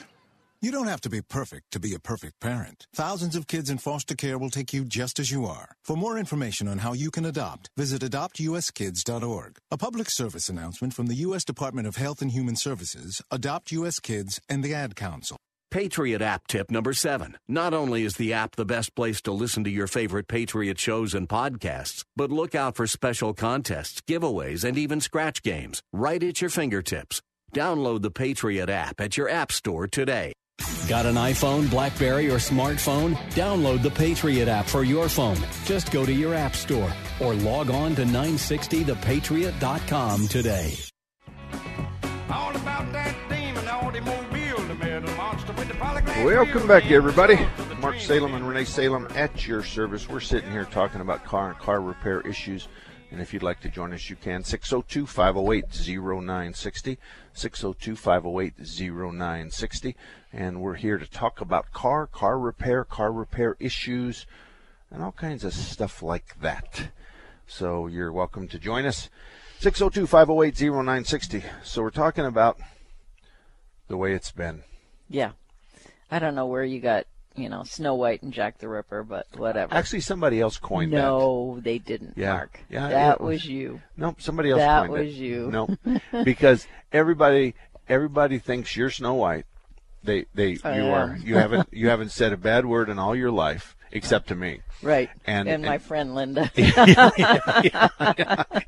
[0.60, 2.88] You don't have to be perfect to be a perfect parent.
[2.92, 5.76] Thousands of kids in foster care will take you just as you are.
[5.84, 9.58] For more information on how you can adopt, visit adoptuskids.org.
[9.70, 11.44] A public service announcement from the U.S.
[11.44, 14.00] Department of Health and Human Services, Adopt U.S.
[14.00, 15.36] Kids, and the Ad Council.
[15.70, 17.36] Patriot app tip number seven.
[17.46, 21.14] Not only is the app the best place to listen to your favorite Patriot shows
[21.14, 26.40] and podcasts, but look out for special contests, giveaways, and even scratch games right at
[26.40, 27.20] your fingertips.
[27.54, 30.32] Download the Patriot app at your app store today.
[30.88, 33.14] Got an iPhone, Blackberry, or smartphone?
[33.32, 35.36] Download the Patriot app for your phone.
[35.66, 36.90] Just go to your app store
[37.20, 40.74] or log on to 960thepatriot.com today.
[42.30, 47.38] All about that demon automobile, the metal monster with the polyglass Welcome back, everybody.
[47.80, 50.08] Mark Salem and Renee Salem at your service.
[50.08, 52.66] We're sitting here talking about car and car repair issues.
[53.10, 54.44] And if you'd like to join us, you can.
[54.44, 56.98] 602 508 0960.
[57.32, 59.96] 602 508 0960.
[60.32, 64.26] And we're here to talk about car, car repair, car repair issues,
[64.90, 66.90] and all kinds of stuff like that.
[67.46, 69.08] So you're welcome to join us.
[69.60, 71.44] 602 508 0960.
[71.64, 72.58] So we're talking about
[73.88, 74.62] the way it's been.
[75.08, 75.32] Yeah.
[76.10, 77.06] I don't know where you got,
[77.38, 79.74] you know, Snow White and Jack the Ripper, but whatever.
[79.74, 80.98] Actually, somebody else coined that.
[80.98, 82.34] no, they didn't, Yeah.
[82.34, 82.60] Mark.
[82.70, 83.80] Yeah, that was, was- you.
[83.96, 85.04] Nope, somebody else That coined it.
[85.06, 85.50] was you.
[85.52, 85.70] Nope,
[86.24, 87.54] because everybody
[87.88, 89.46] everybody thinks you're Snow White.
[90.04, 93.16] They they I you are you haven't you haven't said a bad word in all
[93.16, 94.60] your life except to me.
[94.82, 95.08] Right.
[95.26, 96.50] And, And, my friend Linda.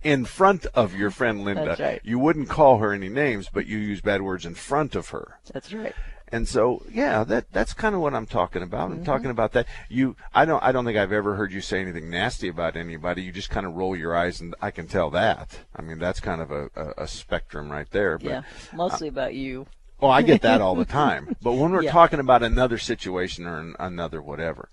[0.03, 1.65] in front of your friend Linda.
[1.67, 2.01] That's right.
[2.03, 5.39] You wouldn't call her any names, but you use bad words in front of her.
[5.53, 5.95] That's right.
[6.33, 8.91] And so, yeah, that that's kind of what I'm talking about.
[8.93, 9.05] I'm Mhm.
[9.05, 9.67] talking about that.
[9.89, 13.23] You, I don't, I don't think I've ever heard you say anything nasty about anybody.
[13.23, 15.59] You just kind of roll your eyes, and I can tell that.
[15.75, 18.17] I mean, that's kind of a, a, a spectrum right there.
[18.19, 18.43] But, yeah.
[18.73, 19.67] Mostly about you.
[20.01, 21.35] well, I get that all the time.
[21.43, 21.93] But when we're Yeah.
[21.93, 24.69] talking about another situation or an, another whatever,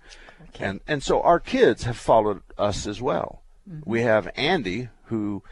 [0.50, 0.64] okay.
[0.64, 3.42] and and so our kids have followed us as well.
[3.68, 3.90] Mm-hmm.
[3.90, 5.42] We have Andy, who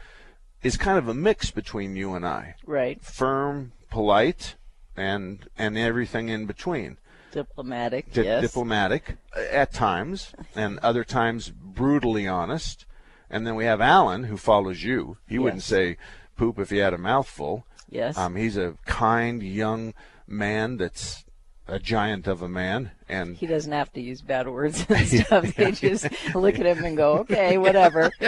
[0.63, 2.55] is kind of a mix between you and I.
[2.65, 2.99] Right.
[3.03, 4.55] Firm, polite,
[4.97, 6.97] and and everything in between.
[7.31, 8.11] Diplomatic.
[8.13, 8.41] Di- yes.
[8.41, 12.85] Diplomatic uh, at times, and other times brutally honest.
[13.29, 15.17] And then we have Alan, who follows you.
[15.27, 15.97] He wouldn't say
[16.37, 17.65] poop if he had a mouthful.
[17.89, 18.17] Yes.
[18.17, 19.93] Um, he's a kind young
[20.25, 21.25] man that's
[21.67, 25.53] a giant of a man, and He doesn't have to use bad words and stuff.
[25.55, 28.11] They just look at him and go, okay, whatever.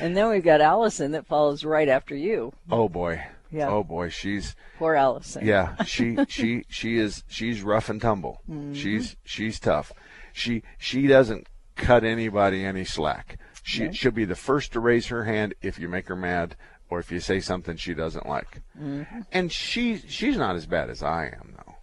[0.00, 2.54] And then we've got Allison that follows right after you.
[2.70, 3.68] oh boy, Yeah.
[3.68, 5.44] oh boy, she's Poor Allison.
[5.46, 8.42] yeah, she she she is she's rough and tumble.
[8.48, 8.74] Mhm.
[8.76, 9.92] She's she's tough.
[10.32, 13.38] She she doesn't cut anybody any slack.
[13.62, 13.92] She Okay.
[13.94, 16.56] she'll be the first to raise her hand if you make her mad
[16.88, 18.62] or if you say something she doesn't like.
[18.80, 19.26] Mhm.
[19.32, 21.74] And she she's not as bad as I am though.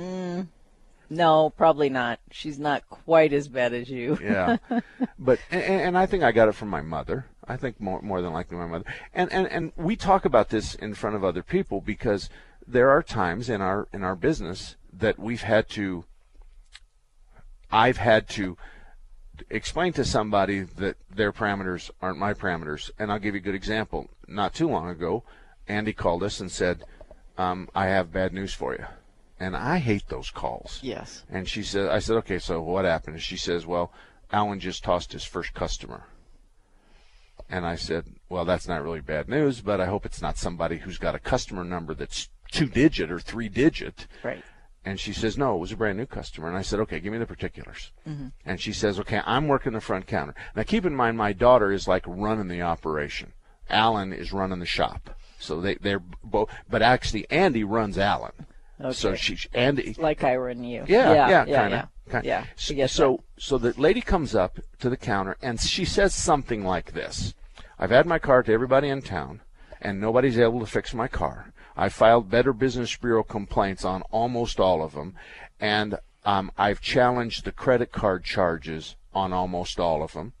[0.00, 0.48] Mm,
[1.10, 2.20] no, probably not.
[2.30, 4.16] She's not quite as bad as you.
[4.22, 4.58] Yeah,
[5.18, 7.26] but and, and I think I got it from my mother.
[7.46, 8.84] I think more more than likely my mother.
[9.12, 12.30] And and and we talk about this in front of other people because
[12.64, 16.04] there are times in our in our business that we've had to.
[17.72, 18.56] I've had to
[19.48, 23.54] explain to somebody that their parameters aren't my parameters, and I'll give you a good
[23.54, 24.10] example.
[24.28, 25.24] Not too long ago,
[25.66, 26.84] Andy called us and said,
[27.36, 28.86] um, "I have bad news for you,"
[29.40, 30.78] and I hate those calls.
[30.82, 31.24] Yes.
[31.30, 33.14] And she said, I said, okay, so what happened?
[33.14, 33.92] And she says, well,
[34.30, 36.04] Alan just tossed his first customer.
[37.48, 40.78] And I said, well, that's not really bad news, but I hope it's not somebody
[40.78, 44.06] who's got a customer number that's two digit or three digit.
[44.22, 44.44] Right.
[44.84, 46.48] And she says, no, it was a brand new customer.
[46.48, 47.90] And I said, okay, give me the particulars.
[48.08, 48.32] Mhm.
[48.46, 50.34] And she says, okay, I'm working the front counter.
[50.54, 53.32] Now keep in mind, my daughter is like running the operation.
[53.68, 55.10] Alan is running the shop.
[55.38, 58.32] So they, they're both, but actually Andy runs Alan.
[58.92, 59.16] So Okay.
[59.18, 60.84] she, Andy, Like I you.
[60.88, 61.82] yeah, yeah, yeah, kind yeah.
[61.82, 62.24] of.
[62.24, 66.12] Yeah, So, I so, so the lady comes up to the counter and she says
[66.14, 67.34] something like this:
[67.78, 69.42] "I've had my car to everybody in town,
[69.80, 71.52] and nobody's able to fix my car.
[71.76, 75.14] I filed Better Business Bureau complaints on almost all of them,
[75.60, 80.32] and um, I've challenged the credit card charges on almost all of them,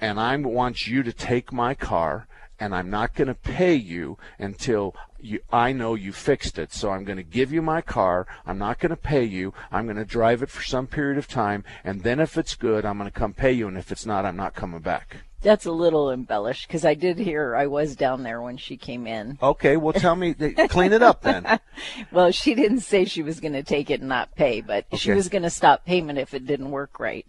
[0.00, 2.26] and I want you to take my car."
[2.58, 6.72] And I'm not going to pay you until you, I know you fixed it.
[6.72, 8.26] So I'm going to give you my car.
[8.46, 9.52] I'm not going to pay you.
[9.72, 11.64] I'm going to drive it for some period of time.
[11.82, 13.66] And then if it's good, I'm going to come pay you.
[13.66, 15.16] And if it's not, I'm not coming back.
[15.44, 19.06] That's a little embellished because I did hear I was down there when she came
[19.06, 19.38] in.
[19.42, 21.60] Okay, well, tell me, clean it up then.
[22.10, 25.12] Well, she didn't say she was going to take it and not pay, but she
[25.12, 27.26] was going to stop payment if it didn't work right.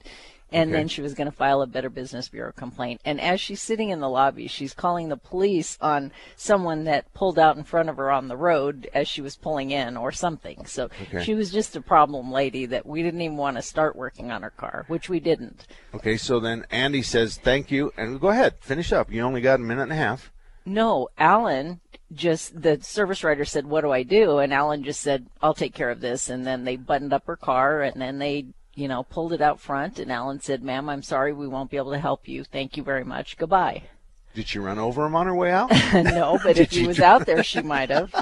[0.52, 0.80] And Okay.
[0.80, 3.02] then she was going to file a Better Business Bureau complaint.
[3.04, 7.40] And as she's sitting in the lobby, she's calling the police on someone that pulled
[7.40, 10.66] out in front of her on the road as she was pulling in or something.
[10.66, 11.24] So Okay.
[11.24, 14.44] she was just a problem lady that we didn't even want to start working on
[14.44, 15.66] her car, which we didn't.
[15.94, 19.12] Okay, so then Andy says thank you, and go ahead, finish up.
[19.12, 20.32] You only got a minute and a half.
[20.66, 21.80] No, Alan
[22.14, 25.74] just the service writer said, "What do I do?" And Alan just said, "I'll take
[25.74, 29.04] care of this." And then they buttoned up her car, and then they, you know,
[29.04, 30.00] pulled it out front.
[30.00, 32.44] And Alan said, "Ma'am, I'm sorry, we won't be able to help you.
[32.44, 33.38] Thank you very much.
[33.38, 33.84] Goodbye."
[34.36, 35.72] Did she run over him on her way out?
[35.94, 38.14] no, but if he she was try- out there, she might have.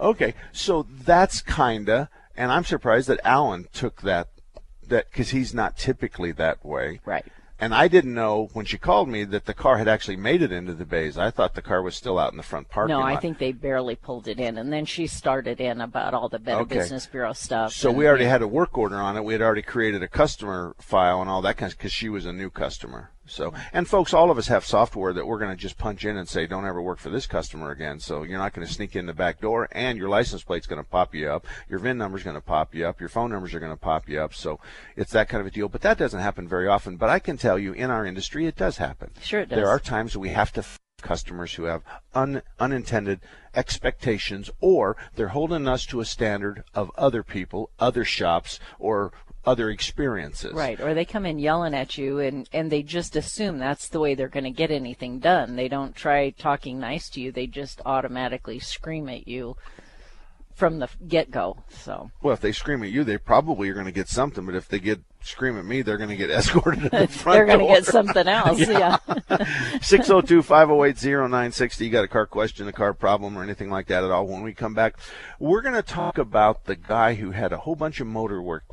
[0.00, 4.28] Okay, so that's kinda, and I'm surprised that Alan took that,
[4.86, 7.00] that because he's not typically that way.
[7.04, 7.26] Right.
[7.64, 10.52] And I didn't know when she called me that the car had actually made it
[10.52, 11.16] into the bays.
[11.16, 13.14] I thought the car was still out in the front parking no, lot.
[13.14, 16.38] I think they barely pulled it in, and then she started in about all the
[16.38, 16.74] Better Okay.
[16.76, 17.72] Business Bureau stuff.
[17.72, 19.24] So and- we already had a work order on it.
[19.24, 22.26] We had already created a customer file and all that kind of because she was
[22.26, 23.12] a new customer.
[23.26, 26.16] So and folks, all of us have software that we're going to just punch in
[26.16, 28.96] and say, "Don't ever work for this customer again." So you're not going to sneak
[28.96, 31.46] in the back door, and your license plate's going to pop you up.
[31.68, 33.00] Your VIN number's going to pop you up.
[33.00, 34.34] Your phone numbers are going to pop you up.
[34.34, 34.60] So
[34.96, 35.68] it's that kind of a deal.
[35.68, 36.96] But that doesn't happen very often.
[36.96, 39.10] But I can tell you, in our industry, it does happen.
[39.22, 39.56] Sure it does.
[39.56, 41.82] There are times we have to f- customers who have
[42.14, 43.20] un, unintended
[43.54, 49.12] expectations or they're holding us to a standard of other people, other shops, or
[49.46, 50.52] other experiences.
[50.52, 54.00] Right, or they come in yelling at you and, and they just assume that's the
[54.00, 55.56] way they're going to get anything done.
[55.56, 59.56] They don't try talking nice to you, they just automatically scream at you
[60.54, 61.58] from the get go.
[61.68, 64.54] So, Well, if they scream at you, they probably are going to get something, but
[64.54, 67.46] if they get scream at me, they're going to get escorted to the front They're
[67.46, 68.98] gonna get something else, yeah.
[69.28, 71.80] 602-508-0960.
[71.80, 74.26] You got a car question, a car problem, or anything like that at all.
[74.26, 74.96] When we come back,
[75.40, 78.64] we're going to talk about the guy who had a whole bunch of motor work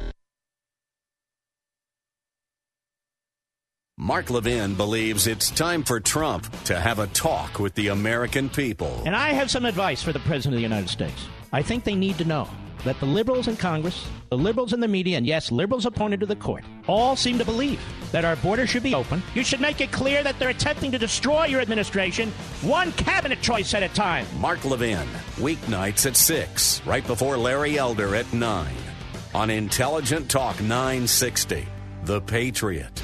[4.02, 9.00] Mark Levin believes it's time for Trump to have a talk with the American people.
[9.06, 11.28] And I have some advice for the President of the United States.
[11.54, 12.50] I think they need to know
[12.84, 16.26] that the liberals in Congress, the liberals in the media, and yes, liberals appointed to
[16.26, 17.80] the court, all seem to believe
[18.12, 19.22] that our border should be open.
[19.36, 22.32] You should make it clear that they're attempting to destroy your administration
[22.64, 24.26] one cabinet choice at a time.
[24.40, 28.74] Mark Levin, weeknights at 6, right before Larry Elder at 9,
[29.36, 31.68] on Intelligent Talk 960,
[32.06, 33.04] The Patriot.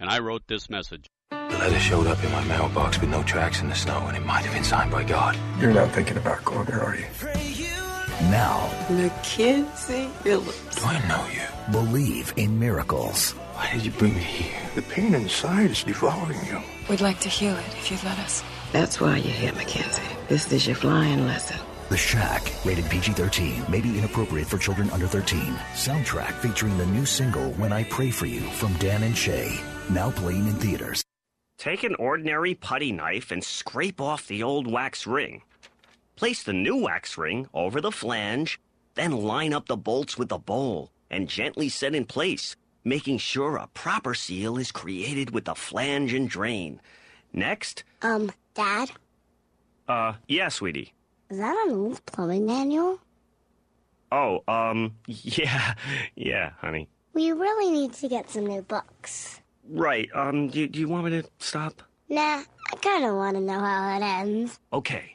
[0.00, 1.06] and I wrote this message.
[1.30, 4.24] The letter showed up in my mailbox with no tracks in the snow, and it
[4.24, 5.36] might have been signed by God.
[5.60, 7.06] You're not thinking about going there, are you?
[8.30, 10.76] Now, Mackenzie Phillips.
[10.76, 11.72] do I know you?
[11.72, 13.32] Believe in miracles.
[13.54, 14.60] Why did you bring me here?
[14.74, 16.60] The pain inside is devouring you.
[16.88, 18.42] We'd like to heal it if you'd let us.
[18.72, 20.02] That's why you're here, Mackenzie.
[20.28, 21.58] This is your flying lesson.
[21.88, 25.40] The Shack, rated PG 13, may be inappropriate for children under 13.
[25.74, 29.58] Soundtrack featuring the new single When I Pray for You from Dan and Shay.
[29.92, 31.02] Now playing in theaters.
[31.58, 35.42] Take an ordinary putty knife and scrape off the old wax ring.
[36.16, 38.60] Place the new wax ring over the flange,
[38.94, 43.56] then line up the bolts with the bowl and gently set in place, making sure
[43.56, 46.80] a proper seal is created with the flange and drain.
[47.32, 48.90] Next, Um, Dad,
[49.88, 50.92] uh, yeah, sweetie.
[51.30, 52.98] is that an old plumbing manual?
[54.12, 55.74] Oh, um, yeah,
[56.16, 56.88] yeah, honey.
[57.12, 59.39] We really need to get some new books.
[59.72, 61.82] Right, um, do, do you want me to stop?
[62.08, 62.42] Nah,
[62.72, 64.58] I kind of want to know how it ends.
[64.72, 65.14] Okay.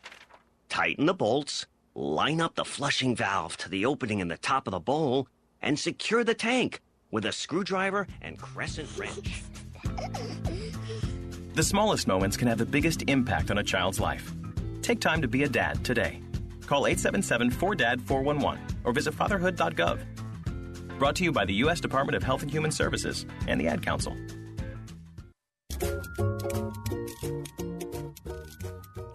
[0.69, 4.71] Tighten the bolts, line up the flushing valve to the opening in the top of
[4.71, 5.27] the bowl,
[5.61, 6.81] and secure the tank
[7.11, 9.43] with a screwdriver and crescent wrench.
[11.53, 14.33] The smallest moments can have the biggest impact on a child's life.
[14.81, 16.21] Take time to be a dad today.
[16.65, 19.99] Call 877-4DAD-411 or visit fatherhood.gov.
[20.97, 21.81] Brought to you by the U.S.
[21.81, 24.15] Department of Health and Human Services and the Ad Council.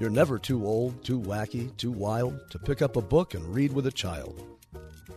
[0.00, 3.70] You're never too old, too wacky, too wild to pick up a book and read
[3.70, 4.42] with a child.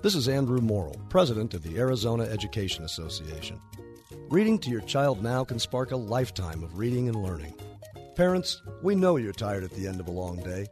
[0.01, 3.61] This is Andrew Morrill, president of the Arizona Education Association.
[4.27, 7.53] Reading to your child now can spark a lifetime of reading and learning.
[8.17, 10.67] Parents, we know you're tired at the end of a long day,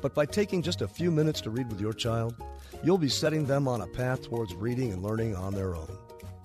[0.00, 2.36] but by taking just a few minutes to read with your child,
[2.84, 5.90] you'll be setting them on a path towards reading and learning on their own.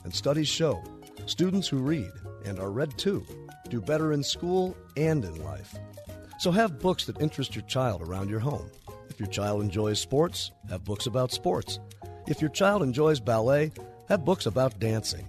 [0.05, 0.84] And studies show
[1.28, 2.09] students who read,
[2.45, 3.24] and are read to,
[3.69, 5.76] do better in school and in life.
[6.41, 8.69] So have books that interest your child around your home.
[9.09, 11.79] If your child enjoys sports, have books about sports.
[12.27, 13.71] If your child enjoys ballet,
[14.09, 15.27] have books about dancing.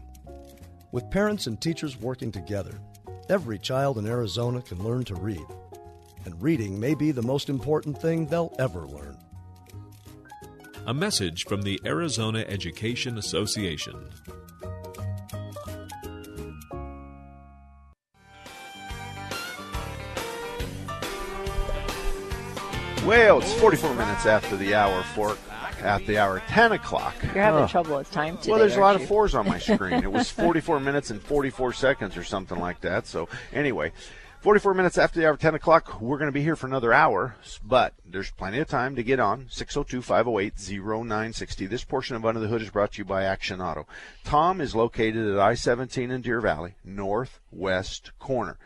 [0.90, 2.80] With parents and teachers working together,
[3.28, 5.46] Every child in Arizona can learn to read,
[6.24, 9.16] and reading may be the most important thing they'll ever learn.
[10.86, 14.10] A message from the Arizona Education Association.
[23.06, 25.36] Well, it's 44 minutes after the hour, for
[25.82, 27.14] at the hour 10 o'clock.
[27.34, 27.66] You're having Oh.
[27.66, 28.50] trouble with time today.
[28.52, 29.94] Well, there's a lot aren't of fours on my screen.
[30.04, 33.08] it was 44 minutes and 44 seconds or something like that.
[33.08, 33.92] So, anyway,
[34.40, 37.34] 44 minutes after the hour 10 o'clock, we're going to be here for another hour,
[37.64, 39.46] but there's plenty of time to get on.
[39.50, 41.66] 602 508 0960.
[41.66, 43.84] This portion of Under the Hood is brought to you by Action Auto.
[44.22, 48.58] Tom is located at I 17 in Deer Valley, northwest corner.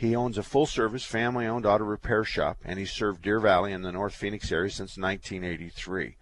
[0.00, 3.72] He owns a full service, family owned auto repair shop, and he's served Deer Valley
[3.72, 6.16] and the North Phoenix area since 1983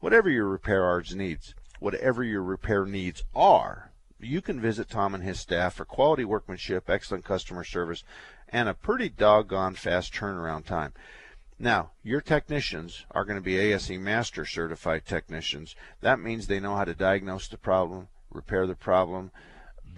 [0.00, 5.40] whatever your repair needs, whatever your repair needs are, you can visit Tom and his
[5.40, 8.04] staff for quality workmanship, excellent customer service,
[8.48, 10.92] and a pretty doggone fast turnaround time.
[11.58, 15.74] Now, your technicians are going to be ASE Master certified technicians.
[16.00, 19.32] That means they know how to diagnose the problem, repair the problem,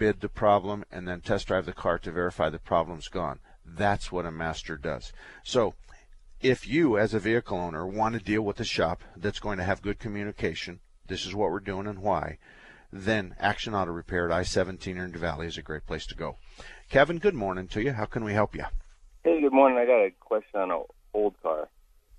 [0.00, 3.38] bid the problem, and then test drive the car to verify the problem's gone.
[3.66, 5.12] That's what a master does.
[5.44, 5.74] So,
[6.40, 9.64] if you, as a vehicle owner, want to deal with a shop that's going to
[9.64, 12.38] have good communication, this is what we're doing and why,
[12.90, 16.36] then Action Auto Repair at I 17 in Valley is a great place to go.
[16.88, 17.92] Kevin, good morning to you.
[17.92, 18.64] How can we help you?
[19.22, 19.76] Hey, good morning.
[19.76, 20.82] I got a question on an
[21.12, 21.68] old car.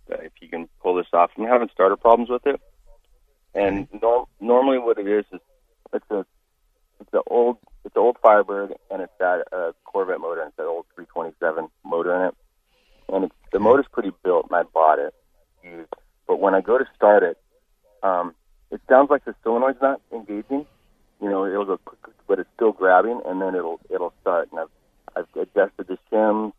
[0.09, 2.61] Uh, if you can pull this off, I'm having starter problems with it.
[3.55, 5.39] And norm- normally, what it is is
[5.93, 6.25] it's a
[6.99, 10.57] it's an old it's an old Firebird, and it's got a Corvette motor, and it's
[10.57, 12.35] that old 327 motor in it.
[13.09, 15.13] And it's, the motor's pretty built, and I bought it
[15.63, 15.93] used.
[16.27, 17.37] But when I go to start it,
[18.03, 18.33] um,
[18.71, 20.65] it sounds like the solenoid's not engaging.
[21.21, 24.49] You know, it'll go, click, click, but it's still grabbing, and then it'll it'll start.
[24.51, 24.69] And I've
[25.15, 26.53] I've adjusted the shims.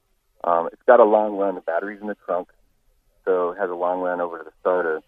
[0.45, 1.55] Um, it's got a long run.
[1.55, 2.49] The battery's in the trunk,
[3.25, 5.01] so it has a long run over to the starter.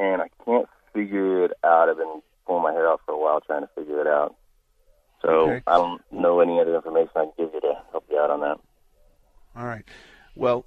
[0.00, 1.88] And I can't figure it out.
[1.88, 4.34] I've been pulling my hair out for a while trying to figure it out.
[5.22, 5.62] So Okay.
[5.66, 8.40] I don't know any other information I can give you to help you out on
[8.40, 8.58] that.
[9.56, 9.84] All right.
[10.36, 10.64] Well,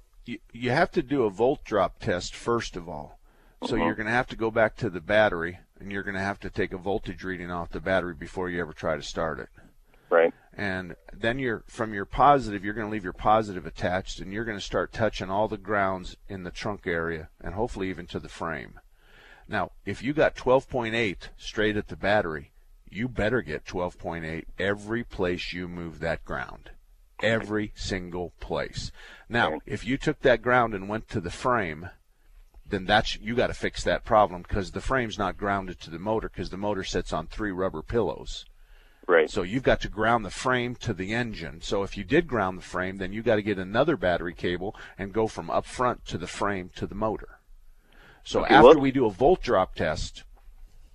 [0.62, 3.18] you, have to do a volt drop test first of all.
[3.64, 3.84] So Mhm.
[3.84, 6.40] you're going to have to go back to the battery, and you're going to have
[6.40, 9.48] to take a voltage reading off the battery before you ever try to start it.
[10.10, 10.34] Right.
[10.52, 14.44] And then you're from your positive, you're going to leave your positive attached, and you're
[14.44, 18.20] going to start touching all the grounds in the trunk area, and hopefully even to
[18.20, 18.80] the frame.
[19.48, 22.50] Now, if you got 12.8 straight at the battery,
[22.90, 26.71] you better get 12.8 every place you move that ground.
[27.22, 28.92] Every single place.
[29.28, 31.90] Now, if you took that ground and went to the frame,
[32.66, 35.98] then that's you got to fix that problem because the frame's not grounded to the
[35.98, 38.44] motor because the motor sits on three rubber pillows.
[39.06, 39.28] Right.
[39.30, 41.60] So you've got to ground the frame to the engine.
[41.60, 44.76] So if you did ground the frame, then you got to get another battery cable
[44.96, 47.40] and go from up front to the frame to the motor.
[48.24, 50.22] So Okay, after we do a volt drop test,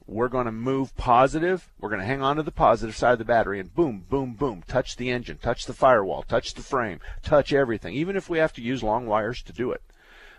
[0.08, 1.70] we're going to move positive.
[1.80, 4.34] We're going to hang on to the positive side of the battery and boom, boom,
[4.34, 8.38] boom, touch the engine, touch the firewall, touch the frame, touch everything, even if we
[8.38, 9.82] have to use long wires to do it.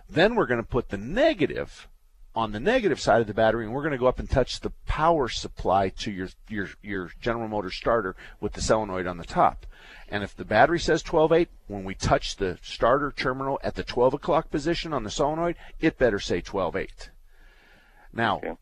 [0.09, 1.87] Then we're going to put the negative
[2.35, 4.61] on the negative side of the battery and we're going to go up and touch
[4.61, 9.25] the power supply to your your your General Motors starter with the solenoid on the
[9.25, 9.66] top.
[10.09, 14.14] And if the battery says 12.8, when we touch the starter terminal at the 12
[14.14, 17.09] o'clock position on the solenoid, it better say 12.8.
[18.12, 18.57] Now, as-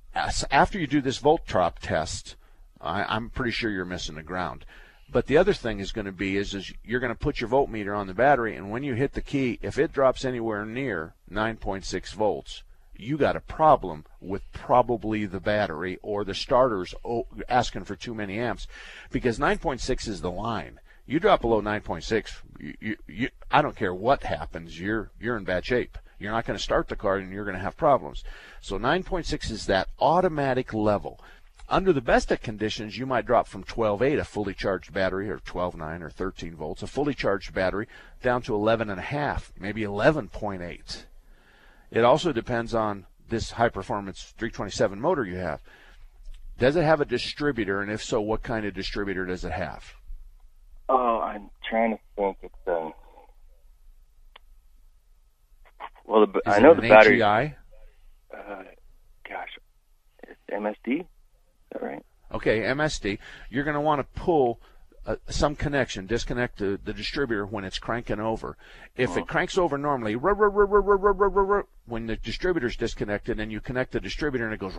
[0.51, 2.37] after you do this volt drop test,
[2.81, 4.65] I, I'm pretty sure you're missing the ground.
[5.11, 7.49] But the other thing is going to be is, is you're going to put your
[7.49, 11.15] voltmeter on the battery, and when you hit the key, if it drops anywhere near
[11.31, 12.65] 9.6 volts,
[12.97, 16.95] you got a problem with probably the battery or the starters
[17.49, 18.67] asking for too many amps,
[19.11, 20.81] because 9.6 is the line.
[21.07, 25.45] You drop below 9.6, you, you, you, I don't care what happens, you're you're in
[25.45, 25.99] bad shape.
[26.19, 28.25] You're not going to start the car, and you're going to have problems.
[28.61, 31.21] So 9.6 is that automatic level.
[31.69, 35.39] Under the best of conditions, you might drop from 12.8, a fully charged battery, or
[35.39, 37.89] 12.9 or 13 volts, a fully charged battery,
[38.23, 41.05] down to 11.5, maybe 11.8.
[41.91, 45.61] It also depends on this high performance 327 motor you have.
[46.59, 49.95] Does it have a distributor, and if so, what kind of distributor does it have?
[50.89, 52.39] Oh, I'm trying to think.
[52.43, 52.93] It's um.
[56.07, 57.21] Well, the, I know the battery.
[57.21, 57.57] HEI?
[58.33, 58.63] Uh,
[59.29, 59.59] gosh,
[60.51, 61.01] MSD.
[61.01, 61.07] Is
[61.73, 62.05] that right?
[62.33, 63.19] Okay, MSD.
[63.51, 64.61] You're going to want to pull
[65.07, 68.57] uh, some connection, disconnect the, the distributor when it's cranking over.
[68.97, 69.21] If uh-huh.
[69.21, 74.01] it cranks over normally, rah, rah, rah, when the distributor's disconnected and you connect the
[74.01, 74.77] distributor and it goes,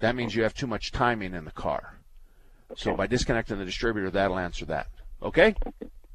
[0.00, 1.98] that means you have too much timing in the car.
[2.72, 2.82] Okay.
[2.82, 4.88] So by disconnecting the distributor, that'll answer that.
[5.22, 5.54] Okay.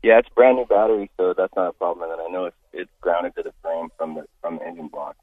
[0.04, 2.12] Yeah, it's brand new battery, so that's not a problem.
[2.12, 5.16] And I know it's it's grounded to the frame from the from the engine block,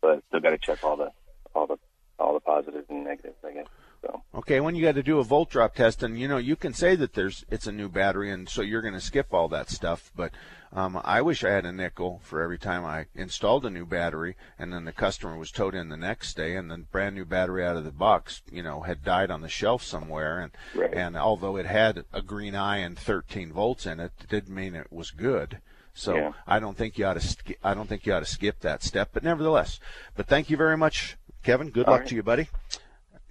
[0.00, 1.10] but still got to check all the
[1.54, 1.76] all the
[2.18, 3.66] all the positives and negatives, I guess.
[4.02, 6.56] So Okay, when you got to do a volt drop test, and you know you
[6.56, 9.48] can say that there's it's a new battery, and so you're going to skip all
[9.48, 10.10] that stuff.
[10.16, 10.32] But
[10.72, 14.36] um, I wish I had a nickel for every time I installed a new battery,
[14.58, 17.64] and then the customer was towed in the next day, and the brand new battery
[17.64, 21.56] out of the box, you know, had died on the shelf somewhere, and and although
[21.56, 25.10] it had a green eye and 13 volts in it, it didn't mean it was
[25.10, 25.58] good.
[25.92, 26.32] So Yeah.
[26.46, 28.82] I don't think you ought to sk- I don't think you ought to skip that
[28.84, 29.10] step.
[29.12, 29.80] But nevertheless,
[30.16, 31.70] but thank you very much, Kevin.
[31.70, 32.08] Good All luck right.
[32.08, 32.48] to you, buddy.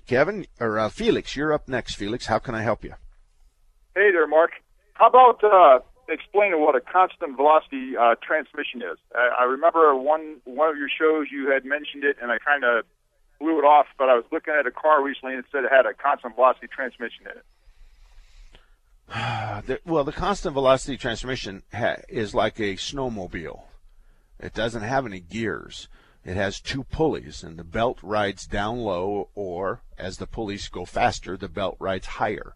[0.09, 1.93] Kevin or uh, Felix, you're up next.
[1.93, 2.95] Felix, how can I help you?
[3.93, 4.53] Hey there, Mark.
[4.95, 5.81] How about uh,
[6.11, 8.97] explaining what a constant velocity uh, transmission is?
[9.13, 12.63] I, I remember one one of your shows you had mentioned it, and I kind
[12.63, 12.85] of
[13.39, 13.85] blew it off.
[13.99, 16.33] But I was looking at a car recently and it said it had a constant
[16.33, 17.43] velocity transmission in it.
[19.85, 23.61] Well, the constant velocity transmission ha- is like a snowmobile.
[24.39, 25.87] It doesn't have any gears.
[26.25, 30.85] It has two pulleys, and the belt rides down low, or as the pulleys go
[30.85, 32.53] faster, the belt rides higher.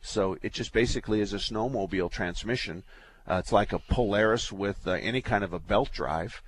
[0.00, 2.84] So it just basically is a snowmobile transmission.
[3.26, 6.42] Uh, it's like a Polaris with uh, any kind of a belt drive,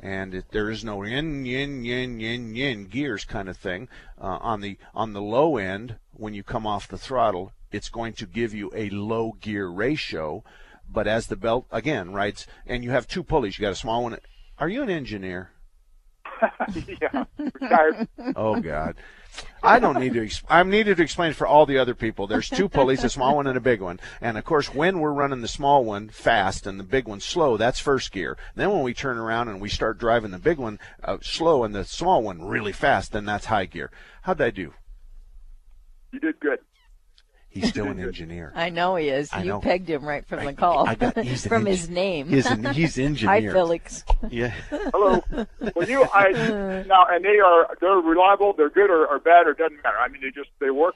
[0.00, 3.88] and it, there is no yin yin yin yin yin gears kind of thing.
[4.20, 8.12] Uh, on the on the low end, when you come off the throttle, it's going
[8.14, 10.44] to give you a low gear ratio.
[10.88, 14.02] But as the belt again rides, and you have two pulleys, you got a small
[14.02, 14.18] one.
[14.58, 15.50] Are you an engineer?
[17.02, 18.08] yeah, retired.
[18.34, 18.96] Oh God.
[19.62, 20.30] I don't need to.
[20.48, 22.26] I'm needed to explain for all the other people.
[22.26, 24.00] There's two pulleys, a small one and a big one.
[24.20, 27.56] And of course, when we're running the small one fast and the big one slow,
[27.56, 28.38] that's first gear.
[28.54, 31.74] Then when we turn around and we start driving the big one uh, slow and
[31.74, 33.90] the small one really fast, then that's high gear.
[34.22, 34.72] How'd I do?
[36.12, 36.60] You did good.
[37.60, 38.52] He's still an engineer.
[38.56, 39.30] I know he is.
[39.32, 39.60] I you know.
[39.60, 40.88] pegged him right from the call.
[40.88, 42.28] I got- he's from eng- his name.
[42.28, 43.52] he's an- he's Hi, engineer.
[43.52, 44.04] Felix.
[44.30, 44.54] Yeah.
[44.70, 45.22] Hello.
[45.74, 46.30] Well, you, I
[46.86, 48.52] now, and they are they're reliable.
[48.52, 49.96] They're good or, or bad or doesn't matter.
[49.98, 50.94] I mean, they just they work.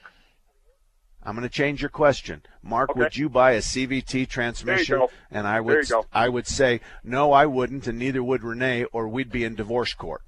[1.23, 2.89] I'm going to change your question, Mark.
[2.89, 2.99] Okay.
[2.99, 4.97] Would you buy a CVT transmission?
[4.97, 5.11] go.
[5.29, 6.05] And I There would, you go.
[6.11, 9.93] I would say no, I wouldn't, and neither would Renee, or we'd be in divorce
[9.93, 10.23] court.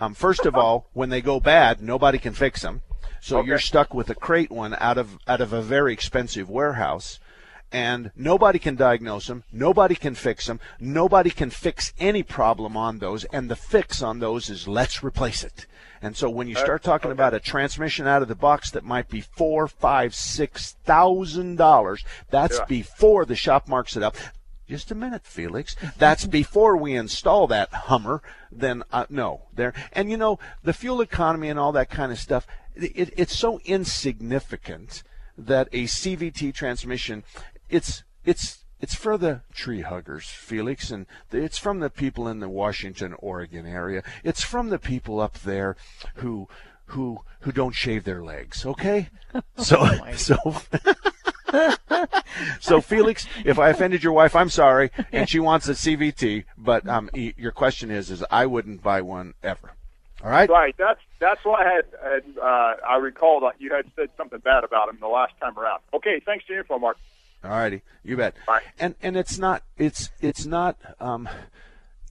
[0.00, 2.82] Um, first of all, when they go bad, nobody can fix them,
[3.20, 7.18] so you're stuck with a crate one out of out of a very expensive warehouse.
[7.70, 9.44] And nobody can diagnose them.
[9.52, 10.58] Nobody can fix them.
[10.80, 13.24] Nobody can fix any problem on those.
[13.24, 15.66] And the fix on those is let's replace it.
[16.00, 18.84] And so when you Uh, start talking about a transmission out of the box that
[18.84, 22.64] might be four, five, six thousand dollars, that's Yeah.
[22.66, 24.16] before the shop marks it up.
[24.66, 25.76] Just a minute, Felix.
[25.98, 28.22] That's before we install that Hummer.
[28.50, 29.74] Then uh, no, there.
[29.92, 32.46] And you know the fuel economy and all that kind of stuff.
[32.78, 35.02] It, it's so insignificant
[35.36, 37.24] that a CVT transmission,
[37.68, 42.48] it's it's it's for the tree huggers, Felix, and it's from the people in the
[42.48, 44.02] Washington, Oregon area.
[44.22, 45.76] It's from the people up there
[46.16, 46.48] who
[46.86, 48.64] who who don't shave their legs.
[48.64, 49.08] Okay,
[49.56, 50.36] so so.
[52.60, 56.44] so Felix, if I offended your wife, I'm sorry, and she wants a CVT.
[56.56, 59.72] But um, your question is, is I wouldn't buy one ever.
[60.22, 60.48] All right.
[60.50, 60.74] Right.
[60.76, 61.84] That's that's what I had.
[62.02, 65.56] had uh, I recall that you had said something bad about him the last time
[65.58, 65.80] around.
[65.94, 66.20] Okay.
[66.24, 66.96] Thanks for your info, Mark.
[67.44, 68.34] All righty, you bet.
[68.46, 68.62] Bye.
[68.80, 71.28] And and it's not it's it's not um,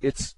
[0.02, 0.36] it's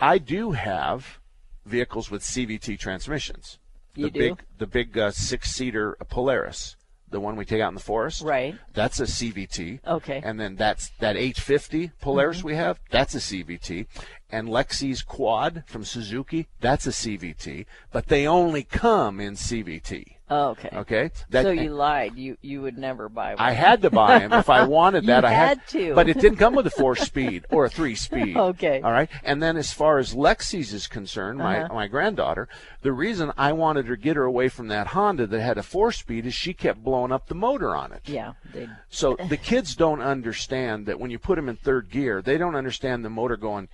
[0.00, 1.20] I do have
[1.66, 3.58] vehicles with CVT transmissions.
[3.94, 4.18] You the do?
[4.18, 6.76] big the big uh, six seater Polaris,
[7.10, 8.22] the one we take out in the forest.
[8.22, 8.56] Right.
[8.72, 9.80] That's a CVT.
[9.86, 10.20] Okay.
[10.24, 12.44] And then that's that 850 Polaris Mhm.
[12.44, 12.78] we have.
[12.90, 13.86] That's a CVT.
[14.30, 16.46] And Lexi's Quad from Suzuki.
[16.60, 17.66] That's a CVT.
[17.90, 20.16] But they only come in CVT.
[20.30, 20.68] Oh, okay.
[20.72, 21.10] Okay.
[21.30, 22.16] That- so you lied.
[22.16, 23.38] You you would never buy one.
[23.44, 25.24] I had to buy them if I wanted that.
[25.24, 25.94] I had, had to.
[25.94, 28.36] but it didn't come with a four speed or a three speed.
[28.50, 28.80] Okay.
[28.80, 29.08] All right.
[29.24, 31.74] And then as far as Lexi's is concerned, my Uh-huh.
[31.74, 32.48] my granddaughter,
[32.82, 35.62] the reason I wanted her to get her away from that Honda that had a
[35.62, 38.02] four speed is she kept blowing up the motor on it.
[38.06, 38.32] Yeah.
[38.54, 42.38] They, So the kids don't understand that when you put them in third gear, they
[42.38, 43.68] don't understand the motor going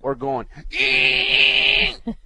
[0.00, 0.46] or going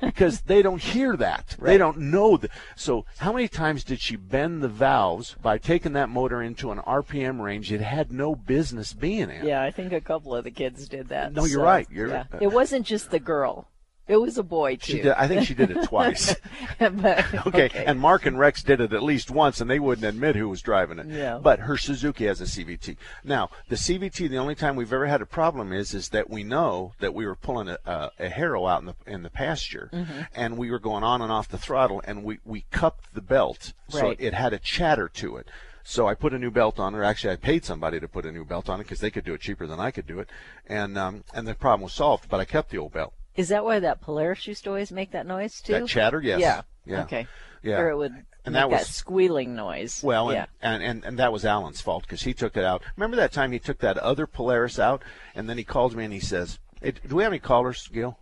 [0.01, 1.57] because they don't hear that.
[1.61, 2.51] They don't know that.
[2.77, 6.79] So how many times did she bend the valves by taking that motor into an
[6.79, 9.47] RPM range it had no business being in?
[9.47, 11.33] yeah, I think a couple of the kids did that.
[11.33, 11.87] No, you're right.
[11.91, 12.25] You're- yeah.
[12.41, 13.70] it wasn't just the girl.
[14.11, 14.93] It was a boy too.
[14.95, 16.35] She did, I think she did it twice.
[16.79, 17.71] But- okay.
[17.87, 20.63] and Mark and Rex did it at least once, and they wouldn't admit who was
[20.63, 21.07] driving it.
[21.07, 21.39] Yeah.
[21.41, 22.97] But her Suzuki has a CVT.
[23.23, 26.43] Now, the CVT, the only time we've ever had a problem is is that we
[26.43, 29.89] know that we were pulling a, a, a harrow out in the in the pasture,
[29.93, 30.27] Mhm.
[30.35, 33.73] and we were going on and off the throttle, and we we cupped the belt,
[33.89, 34.17] so Right.
[34.21, 35.47] it had a chatter to it.
[35.83, 37.03] So I put a new belt on her.
[37.03, 39.35] Actually, I paid somebody to put a new belt on it because they could do
[39.35, 40.29] it cheaper than I could do it,
[40.67, 42.29] and um, and the problem was solved.
[42.29, 43.13] But I kept the old belt.
[43.37, 45.73] Is that why that Polaris used to always make that noise too?
[45.75, 46.41] That chatter, yes.
[46.41, 46.63] Yeah.
[46.85, 47.03] Yeah.
[47.03, 47.27] Okay.
[47.63, 47.79] Yeah.
[47.79, 50.03] Or it would And make that was- that squealing noise.
[50.03, 50.47] Well, yeah.
[50.63, 52.83] and, and, and, and that was Alan's fault because he took it out.
[52.97, 55.03] Remember that time he took that other Polaris out,
[55.35, 58.19] and then he calls me and he says, hey, "Do we have any callers, Gil?"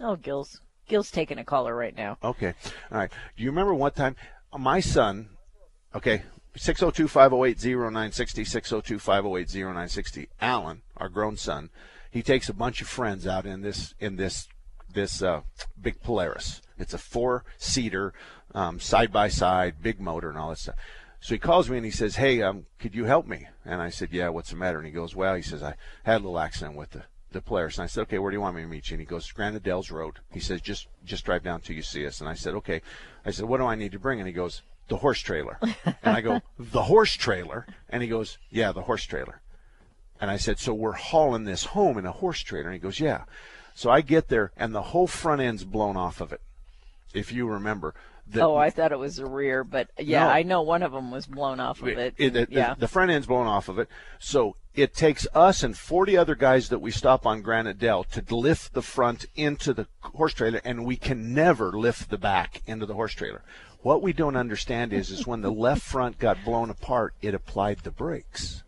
[0.00, 2.18] Oh, Gil's Gil's taking a caller right now.
[2.22, 2.54] Okay,
[2.90, 3.10] all right.
[3.36, 4.16] Do you remember one time
[4.58, 5.28] my son?
[5.94, 6.22] Okay,
[6.58, 10.28] 602-508-0960, 602-508-0960.
[10.40, 11.70] Alan, our grown son,
[12.14, 14.46] he takes a bunch of friends out in this in this
[14.88, 15.40] this uh,
[15.78, 16.62] big Polaris.
[16.78, 18.14] It's a four seater,
[18.54, 20.76] um, side by side, big motor and all that stuff.
[21.18, 23.90] So he calls me and he says, "Hey, um, could you help me?" And I
[23.90, 26.38] said, "Yeah, what's the matter?" And he goes, "Well," he says, "I had a little
[26.38, 27.02] accident with the
[27.32, 29.00] the Polaris." And I said, "Okay, where do you want me to meet you?" And
[29.00, 32.20] he goes, "Granite Dells Road." He says, "Just just drive down till you see us."
[32.20, 32.80] And I said, "Okay."
[33.26, 35.96] I said, "What do I need to bring?" And he goes, "The horse trailer." and
[36.16, 39.40] I go, "The horse trailer?" And he goes, "Yeah, the horse trailer."
[40.24, 42.98] And I said, "So we're hauling this home in a horse trailer?" And he goes,
[42.98, 43.24] "Yeah."
[43.74, 46.40] So I get there and the whole front end's blown off of it.
[47.12, 47.94] If you remember.
[48.26, 50.30] The, oh, I thought it was the rear, but yeah, No.
[50.30, 52.14] I know one of them was blown off of it.
[52.16, 52.72] It- it- yeah.
[52.72, 53.86] The front end's blown off of it.
[54.18, 58.34] So it takes us and 40 other guys that we stop on Granite Dell to
[58.34, 62.86] lift the front into the horse trailer, and we can never lift the back into
[62.86, 63.42] the horse trailer.
[63.82, 67.80] What we don't understand is, is when the left front got blown apart, it applied
[67.80, 68.62] the brakes.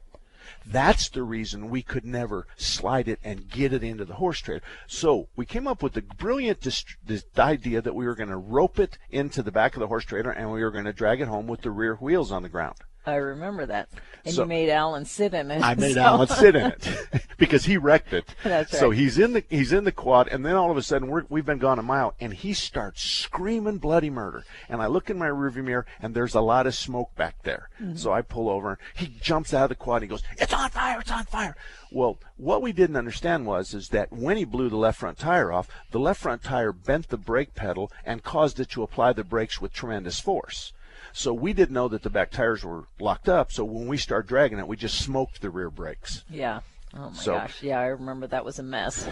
[0.69, 4.63] That's the reason we could never slide it and get it into the horse trailer.
[4.89, 8.37] So we came up with the brilliant dis- this idea that we were going to
[8.37, 11.21] rope it into the back of the horse trailer and we were going to drag
[11.21, 12.77] it home with the rear wheels on the ground.
[13.07, 13.89] I remember that.
[14.25, 15.63] And So- you made Alan sit in it.
[15.63, 17.07] I made so- Alan sit in it
[17.39, 18.25] because he wrecked it.
[18.43, 18.81] That's right.
[18.81, 21.23] So he's in the he's in the quad, and then all of a sudden we're,
[21.29, 24.45] we've been gone a mile, and he starts screaming bloody murder.
[24.69, 27.69] And I look in my rearview mirror, and there's a lot of smoke back there.
[27.81, 27.97] Mhm.
[27.97, 28.79] So I pull over.
[28.95, 30.03] He jumps out of the quad.
[30.03, 31.01] And he goes, "It's on fire!
[31.01, 31.57] It's on fire!"
[31.93, 35.53] Well, what we didn't understand was is that when he blew the left front tire
[35.53, 39.23] off, the left front tire bent the brake pedal and caused it to apply the
[39.23, 40.73] brakes with tremendous force.
[41.17, 43.51] So we didn't know that the back tires were locked up.
[43.51, 46.25] So when we started dragging it, we just smoked the rear brakes.
[46.29, 46.61] Yeah.
[46.95, 47.63] Oh my So- gosh.
[47.63, 49.09] Yeah, I remember that was a mess.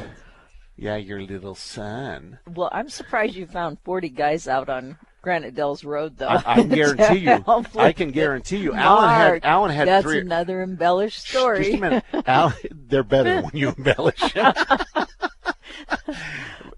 [0.77, 2.41] Yeah, your little son.
[2.53, 6.29] Well, I'm surprised you found 40 guys out on Granite Dells Road, though.
[6.29, 7.45] I, I can guarantee you.
[7.79, 8.75] I can guarantee you.
[8.75, 10.21] Alan had Alan had that's three.
[10.21, 11.63] another embellished story.
[11.65, 12.05] Just a minute.
[12.27, 14.21] Alan, they're better when you embellish.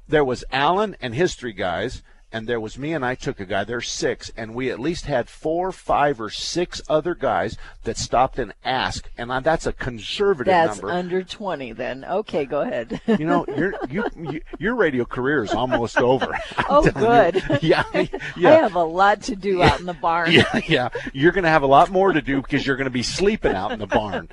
[0.09, 2.03] there was Alan and his three guys,
[2.37, 3.65] and there was me and I took a guy.
[3.65, 8.39] There's six, and we at least had four, five, or six other guys that stopped
[8.39, 10.91] and asked, and I- that's a conservative That's number.
[10.93, 12.05] under 20 then.
[12.05, 13.01] Okay, go ahead.
[13.07, 16.39] you know, your you, you, your radio career is almost over.
[16.69, 16.91] Oh, you.
[16.93, 17.43] good.
[17.63, 20.31] Yeah, I have a lot to do out in the barn.
[20.33, 20.89] Yeah, yeah.
[21.13, 23.55] You're going to have a lot more to do because you're going to be sleeping
[23.55, 24.29] out in the barn.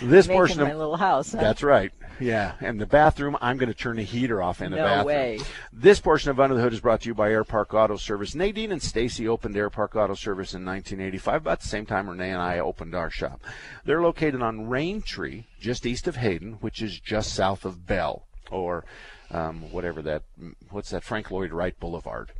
[0.00, 1.32] This Making portion of my little house.
[1.32, 1.40] Huh?
[1.40, 1.92] That's right.
[2.20, 5.06] Yeah, and the bathroom, I'm going to turn the heater off in the No bathroom.
[5.06, 5.38] way.
[5.72, 8.34] This portion of Under the Hood is brought to you by Air Park Auto Service.
[8.34, 12.30] Nadine and Stacy opened Air Park Auto Service in 1985, about the same time Renee
[12.30, 13.40] and I opened our shop.
[13.84, 18.84] They're located on Raintree, just east of Hayden, which is just south of Bell, or
[19.30, 20.22] um, whatever that,
[20.70, 22.32] what's that, Frank Lloyd Wright Boulevard.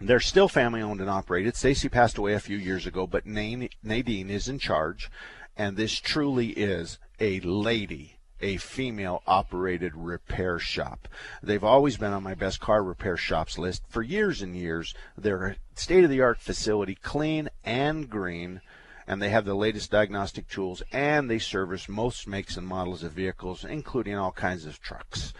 [0.00, 1.56] They're still family owned and operated.
[1.56, 5.10] Stacy passed away a few years ago, but Nadine Nadine is in charge,
[5.58, 11.08] and this truly is a lady, a female operated repair shop.
[11.42, 14.94] They've always been on my best car repair shops list for years and years.
[15.16, 18.60] They're a state of the art facility, clean and green.
[19.06, 23.12] And they have the latest diagnostic tools, and they service most makes and models of
[23.12, 25.32] vehicles, including all kinds of trucks.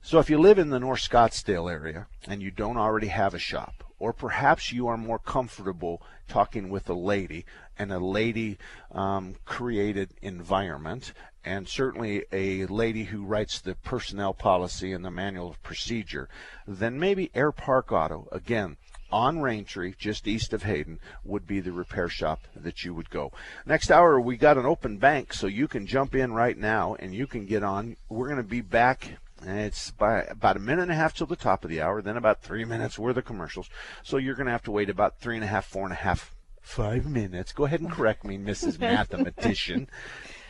[0.00, 3.38] So if you live in the North Scottsdale area and you don't already have a
[3.38, 7.44] shop, or perhaps you are more comfortable talking with a lady
[7.78, 8.58] and a lady
[8.90, 11.12] um, created environment,
[11.44, 16.28] and certainly a lady who writes the personnel policy and the manual of procedure,
[16.66, 18.76] then maybe Air Park Auto, again,
[19.10, 23.30] on Raintree, just east of Hayden, would be the repair shop that you would go.
[23.66, 27.14] Next hour, we got an open bank, so you can jump in right now and
[27.14, 27.96] you can get on.
[28.08, 29.18] We're going to be back.
[29.44, 32.16] It's by about a minute and a half till the top of the hour, then
[32.16, 33.68] about three minutes worth of commercials.
[34.02, 35.96] So you're going to have to wait about three and a half, four and a
[35.96, 37.52] half, five minutes.
[37.52, 38.78] Go ahead and correct me, Mrs.
[38.80, 39.88] Mathematician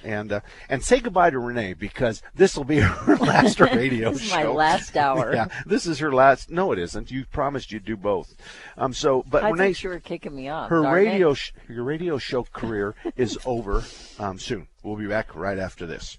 [0.05, 4.23] and uh, and say goodbye to Renee because this will be her last radio this
[4.23, 4.37] is show.
[4.37, 5.33] my last hour.
[5.35, 6.51] yeah, this is her last.
[6.51, 7.11] No, it isn't.
[7.11, 8.35] You promised you'd do both.
[8.77, 10.71] Um, so, but I Renee, thought you were kicking me off.
[10.71, 13.85] her radio sh- your radio show career is over
[14.19, 14.69] um, soon.
[14.83, 16.19] We'll be back right after this.